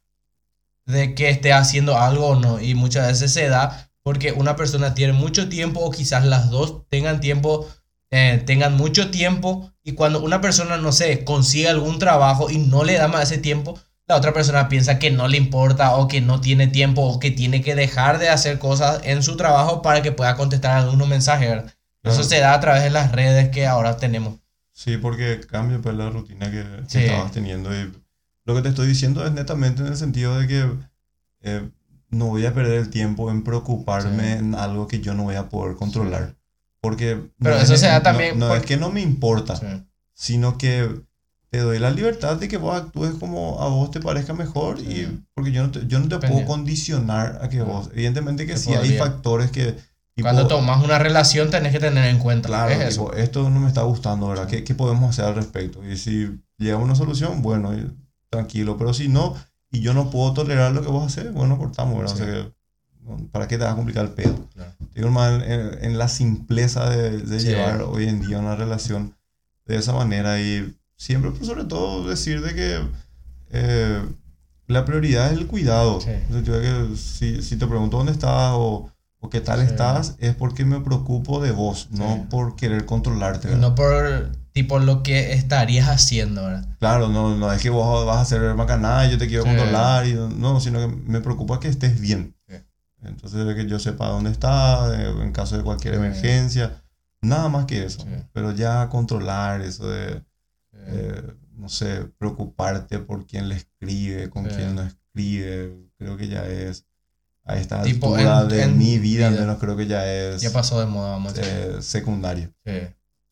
[0.85, 2.61] de que esté haciendo algo o no.
[2.61, 6.83] Y muchas veces se da porque una persona tiene mucho tiempo o quizás las dos
[6.89, 7.67] tengan tiempo,
[8.11, 12.83] eh, tengan mucho tiempo y cuando una persona, no sé, consigue algún trabajo y no
[12.83, 16.21] le da más ese tiempo, la otra persona piensa que no le importa o que
[16.21, 20.01] no tiene tiempo o que tiene que dejar de hacer cosas en su trabajo para
[20.01, 21.73] que pueda contestar algunos mensajes, ¿verdad?
[22.03, 24.39] Eso se da a través de las redes que ahora tenemos.
[24.71, 26.99] Sí, porque cambia pues la rutina que, que Sí.
[26.99, 27.75] estabas teniendo.
[27.77, 27.91] Y
[28.45, 30.71] lo que te estoy diciendo es netamente en el sentido de que
[31.41, 31.69] eh,
[32.09, 34.39] no voy a perder el tiempo en preocuparme Sí.
[34.39, 36.36] en algo que yo no voy a poder controlar.
[36.89, 39.01] Porque Pero no eso es, se da no- también No, por- es que no me
[39.01, 39.65] importa, Sí.
[40.13, 40.89] sino que
[41.49, 44.79] te doy la libertad de que vos actúes como a vos te parezca mejor.
[44.79, 44.85] Sí.
[44.89, 47.65] y Porque yo no te, yo no te puedo condicionar a que No.
[47.65, 47.89] vos.
[47.93, 49.73] Evidentemente que sí hay factores que.
[50.15, 52.47] tipo, Cuando tomas una relación tenés que tener en cuenta.
[52.47, 53.05] Claro, es eso.
[53.05, 54.47] tipo, esto no me está gustando, ¿verdad?
[54.47, 55.85] ¿Qué, qué podemos hacer al respecto?
[55.85, 57.71] Y si llegamos a una solución, bueno,
[58.29, 58.77] tranquilo.
[58.77, 59.35] Pero si no,
[59.71, 62.15] y yo no puedo tolerar lo que vos haces, bueno, cortamos, ¿verdad?
[62.15, 62.21] Sí.
[62.21, 62.51] O sea que, no,
[63.31, 64.35] ¿para qué te vas a complicar el pedo?
[64.53, 64.71] Claro.
[64.93, 67.47] Digo, hermano, en, en la simpleza de, de Sí.
[67.47, 69.15] llevar hoy en día una relación
[69.65, 72.79] de esa manera y siempre, pues, sobre todo, decir de que
[73.51, 74.01] eh,
[74.67, 76.01] la prioridad es el cuidado.
[76.01, 76.09] Sí.
[76.29, 78.89] De que si, si te pregunto dónde estás o,
[79.19, 79.67] o qué tal Sí.
[79.67, 83.47] estás, es porque me preocupo de vos, no por querer controlarte.
[83.47, 83.61] ¿verdad?
[83.61, 86.65] no por tipo lo que estarías haciendo, ¿verdad?
[86.79, 90.13] Claro, no, no es que vos vas a hacer macanada yo te quiero controlar, y
[90.15, 92.33] no, no, sino que me preocupa que estés bien.
[93.07, 96.83] Entonces, de que yo sepa dónde estás, eh, en caso de cualquier emergencia,
[97.21, 98.05] nada más que eso.
[98.33, 100.23] Pero ya controlar eso de,
[100.89, 106.45] Eh, no sé, preocuparte por quién le escribe, con quién no escribe, creo que ya
[106.47, 106.85] es,
[107.43, 109.41] a esta Tipo, altura en- de en mi vida, al vida.
[109.41, 112.71] menos creo que ya es ya pasó de moda, vamos eh, secundario, Sí.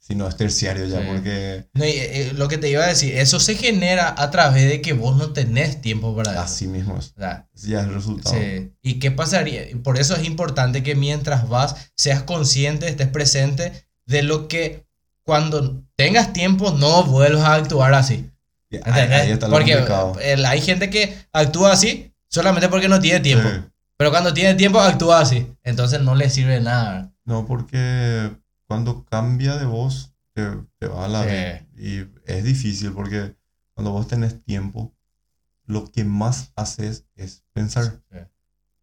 [0.06, 1.06] Si no es terciario ya, Sí.
[1.08, 4.70] porque No, y, eh, lo que te iba a decir, eso se genera a través
[4.70, 6.42] de que vos no tenés tiempo para eso.
[6.42, 7.14] así mismo es.
[7.18, 8.36] O sea, Ese ya es el resultado.
[8.36, 8.72] Sí.
[8.84, 9.64] ¿Y qué pasaría?
[9.84, 13.72] Por eso es importante que mientras vas seas consciente, estés presente
[14.06, 14.86] de lo que
[15.24, 18.30] cuando tengas tiempo no vuelvas a actuar así.
[18.84, 19.74] Ahí, ahí está lo porque
[20.22, 23.48] el- hay gente que actúa así solamente porque no tiene tiempo.
[23.50, 23.56] Sí.
[23.98, 25.48] Pero cuando tiene tiempo actúa así.
[25.64, 27.12] Entonces no le sirve nada.
[27.24, 28.32] No, porque
[28.68, 30.44] cuando cambia de voz, te,
[30.80, 31.28] te va a la Sí.
[31.28, 31.64] vez.
[31.78, 33.36] Y es difícil porque
[33.74, 34.94] cuando vos tenés tiempo,
[35.66, 38.02] lo que más haces es pensar.
[38.12, 38.18] Sí.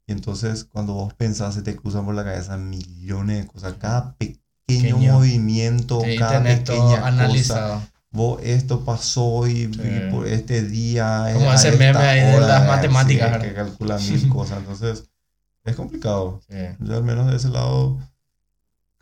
[0.09, 3.75] Y entonces cuando vos pensás, se te cruzan por la cabeza millones de cosas.
[3.79, 5.13] Cada pequeño, Pequeño.
[5.15, 7.07] movimiento, Sí, cada pequeña cosa.
[7.07, 7.83] analizado.
[8.11, 11.31] Vos, esto pasó y, y por este día.
[11.33, 14.59] Como ese meme ahí de las matemáticas, que calcula mil cosas.
[14.59, 15.09] Entonces,
[15.65, 16.41] es complicado.
[16.81, 17.99] Yo al menos de ese lado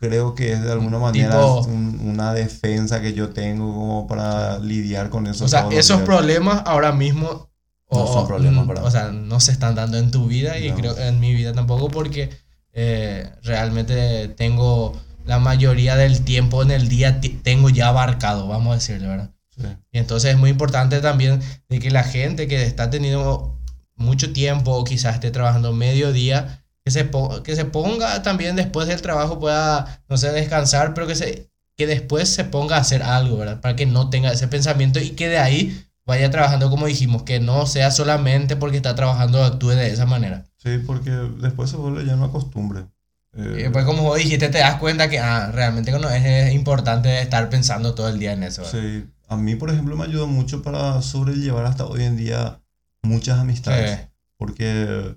[0.01, 4.59] creo que es de alguna manera Tipo- un- una defensa que yo tengo como para
[4.59, 5.45] lidiar con eso.
[5.45, 6.05] O sea, esos días.
[6.07, 7.49] problemas ahora mismo
[7.89, 8.85] No son problemas, ¿verdad?
[8.85, 10.75] O sea, no se están dando en tu vida y No.
[10.75, 12.29] creo en mi vida tampoco porque
[12.73, 18.75] eh, realmente tengo la mayoría del tiempo en el día tengo ya abarcado, vamos a
[18.75, 19.31] decirle, ¿verdad?
[19.55, 23.57] Sí, Y entonces es muy importante también de que la gente que está teniendo
[23.97, 27.09] mucho tiempo o quizás esté trabajando medio día, que se,
[27.43, 31.87] que se ponga también después del trabajo pueda, no sé, descansar, pero que, se, que
[31.87, 33.61] después se ponga a hacer algo, ¿verdad?
[33.61, 37.39] Para que no tenga ese pensamiento y que de ahí vaya trabajando como dijimos, que
[37.39, 40.45] no sea solamente porque está trabajando actúe de esa manera.
[40.57, 42.85] Sí, porque después se vuelve ya una costumbre.
[43.33, 46.53] Eh, Y después como vos dijiste, te das cuenta que ah, realmente no es, es
[46.53, 48.63] importante estar pensando todo el día en eso.
[48.63, 48.79] ¿verdad?
[48.79, 52.59] sí, a mí, por ejemplo, me ayudó mucho para sobrellevar hasta hoy en día
[53.03, 53.99] muchas amistades.
[53.99, 54.07] Sí.
[54.35, 55.15] Porque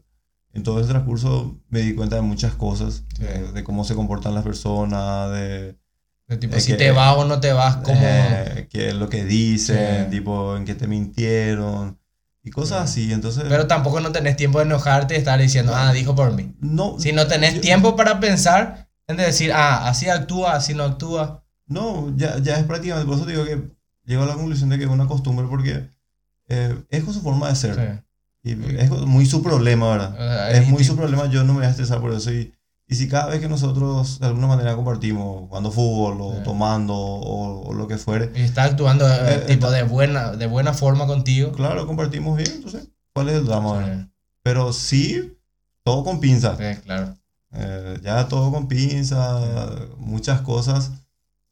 [0.54, 3.22] en todo ese transcurso me di cuenta de muchas cosas, Sí.
[3.24, 5.76] de, de cómo se comportan las personas, de
[6.28, 7.98] De tipo, si que- te vas o no te vas, como...
[8.02, 10.10] eh, qué es lo que dicen, Sí.
[10.10, 11.98] tipo, en qué te mintieron
[12.42, 13.12] y cosas así.
[13.12, 16.54] Entonces, Pero tampoco no tenés tiempo de enojarte y estar diciendo, ah, dijo por mí.
[16.60, 20.84] no, Si no tenés yo- tiempo para pensar en decir, ah, así actúa, así no
[20.84, 21.44] actúa.
[21.66, 23.70] No, ya, ya es prácticamente, por eso digo que
[24.04, 25.90] llego a la conclusión de que es una costumbre porque
[26.48, 27.74] eh, es con su forma de ser.
[27.74, 28.02] Sí.
[28.44, 30.52] Y es muy su problema, ¿verdad?
[30.54, 32.30] Es muy su problema, yo no me voy a estresar por eso.
[32.30, 32.52] Y,
[32.86, 36.40] y si cada vez que nosotros de alguna manera compartimos, jugando fútbol o Sí.
[36.44, 40.32] tomando o, o lo que fuere, y está actuando eh, Eh, tipo está- de buena,
[40.32, 41.52] de buena forma contigo.
[41.52, 43.82] claro, compartimos bien, entonces, ¿cuál es el drama?
[43.82, 44.10] Sí,
[44.42, 45.38] Pero sí,
[45.82, 46.58] todo con pinzas.
[46.58, 47.14] sí, claro.
[47.52, 49.42] Eh, ya todo con pinzas,
[49.96, 50.90] muchas cosas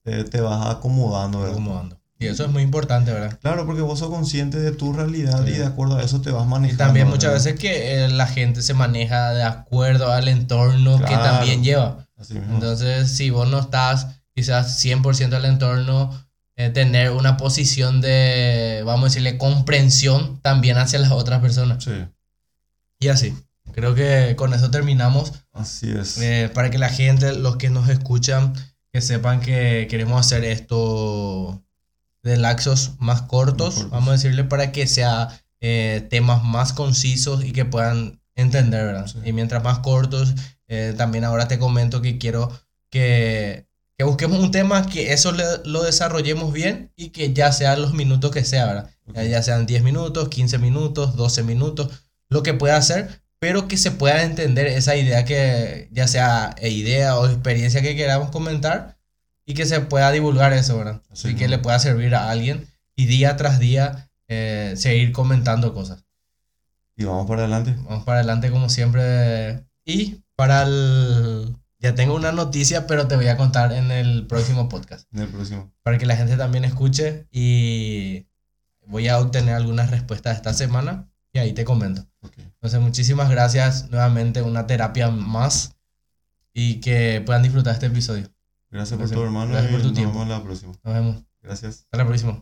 [0.05, 1.55] eh, te vas acomodando, ¿verdad?
[1.55, 2.02] Acomodando.
[2.23, 3.39] Y eso es muy importante, ¿verdad?
[3.41, 5.53] Claro, porque vos sos consciente de tu realidad Sí.
[5.53, 6.85] y de acuerdo a eso te vas Y manejando.
[6.85, 7.45] también muchas ¿verdad?
[7.45, 11.23] veces que eh, la gente se maneja de acuerdo al entorno que Claro.
[11.23, 12.09] también lleva.
[12.17, 12.55] Así mismo.
[12.55, 16.11] Entonces, si vos no estás quizás 100% al entorno,
[16.57, 21.83] eh, tener una posición de, vamos a decirle, comprensión también hacia las otras personas.
[21.85, 21.93] Sí,
[23.01, 23.35] Y así.
[23.73, 25.33] Creo que con eso terminamos.
[25.53, 26.19] así es.
[26.19, 28.53] Eh, para que la gente, los que nos escuchan,
[28.93, 31.63] que sepan que queremos hacer esto
[32.23, 33.91] de laxos más cortos, Más cortos.
[33.91, 35.29] vamos a decirle, para que sea
[35.61, 39.07] eh, temas más concisos y que puedan entender, ¿verdad?
[39.07, 39.19] Sí.
[39.25, 40.35] Y mientras más cortos,
[40.69, 42.51] eh, también ahora te comento que quiero
[42.91, 43.67] que,
[43.99, 47.93] que busquemos un tema que eso le- lo desarrollemos bien y que ya sean los
[47.95, 48.91] minutos que sea, ¿verdad?
[49.09, 49.19] Ok.
[49.31, 51.89] Ya- sean 10 minutos, 15 minutos, 12 minutos,
[52.31, 57.19] lo que pueda hacer, pero que se pueda entender esa idea que ya sea idea
[57.19, 58.97] o experiencia que queramos comentar
[59.45, 61.03] y que se pueda divulgar eso, ¿verdad?
[61.11, 62.67] Así y que le pueda servir a alguien
[62.97, 66.05] y día tras día eh, seguir comentando cosas.
[66.97, 67.75] Y vamos para adelante.
[67.85, 69.67] Vamos para adelante como siempre.
[69.85, 71.57] Y para el...
[71.79, 75.13] Ya tengo una noticia, pero te voy a contar en el próximo podcast.
[75.13, 75.73] En el próximo.
[75.83, 78.29] Para que la gente también escuche y
[78.87, 82.07] voy a obtener algunas respuestas esta semana y ahí te comento.
[82.21, 82.39] Ok.
[82.39, 85.75] Entonces, muchísimas gracias nuevamente, una terapia más
[86.55, 88.32] y que puedan disfrutar este episodio.
[88.73, 89.53] Gracias por todo, hermano.
[89.53, 90.15] Gracias por y tu nos tiempo.
[90.19, 90.73] vemos la próxima.
[90.83, 91.25] Nos vemos.
[91.43, 91.75] Gracias.
[91.85, 92.41] Hasta la próxima.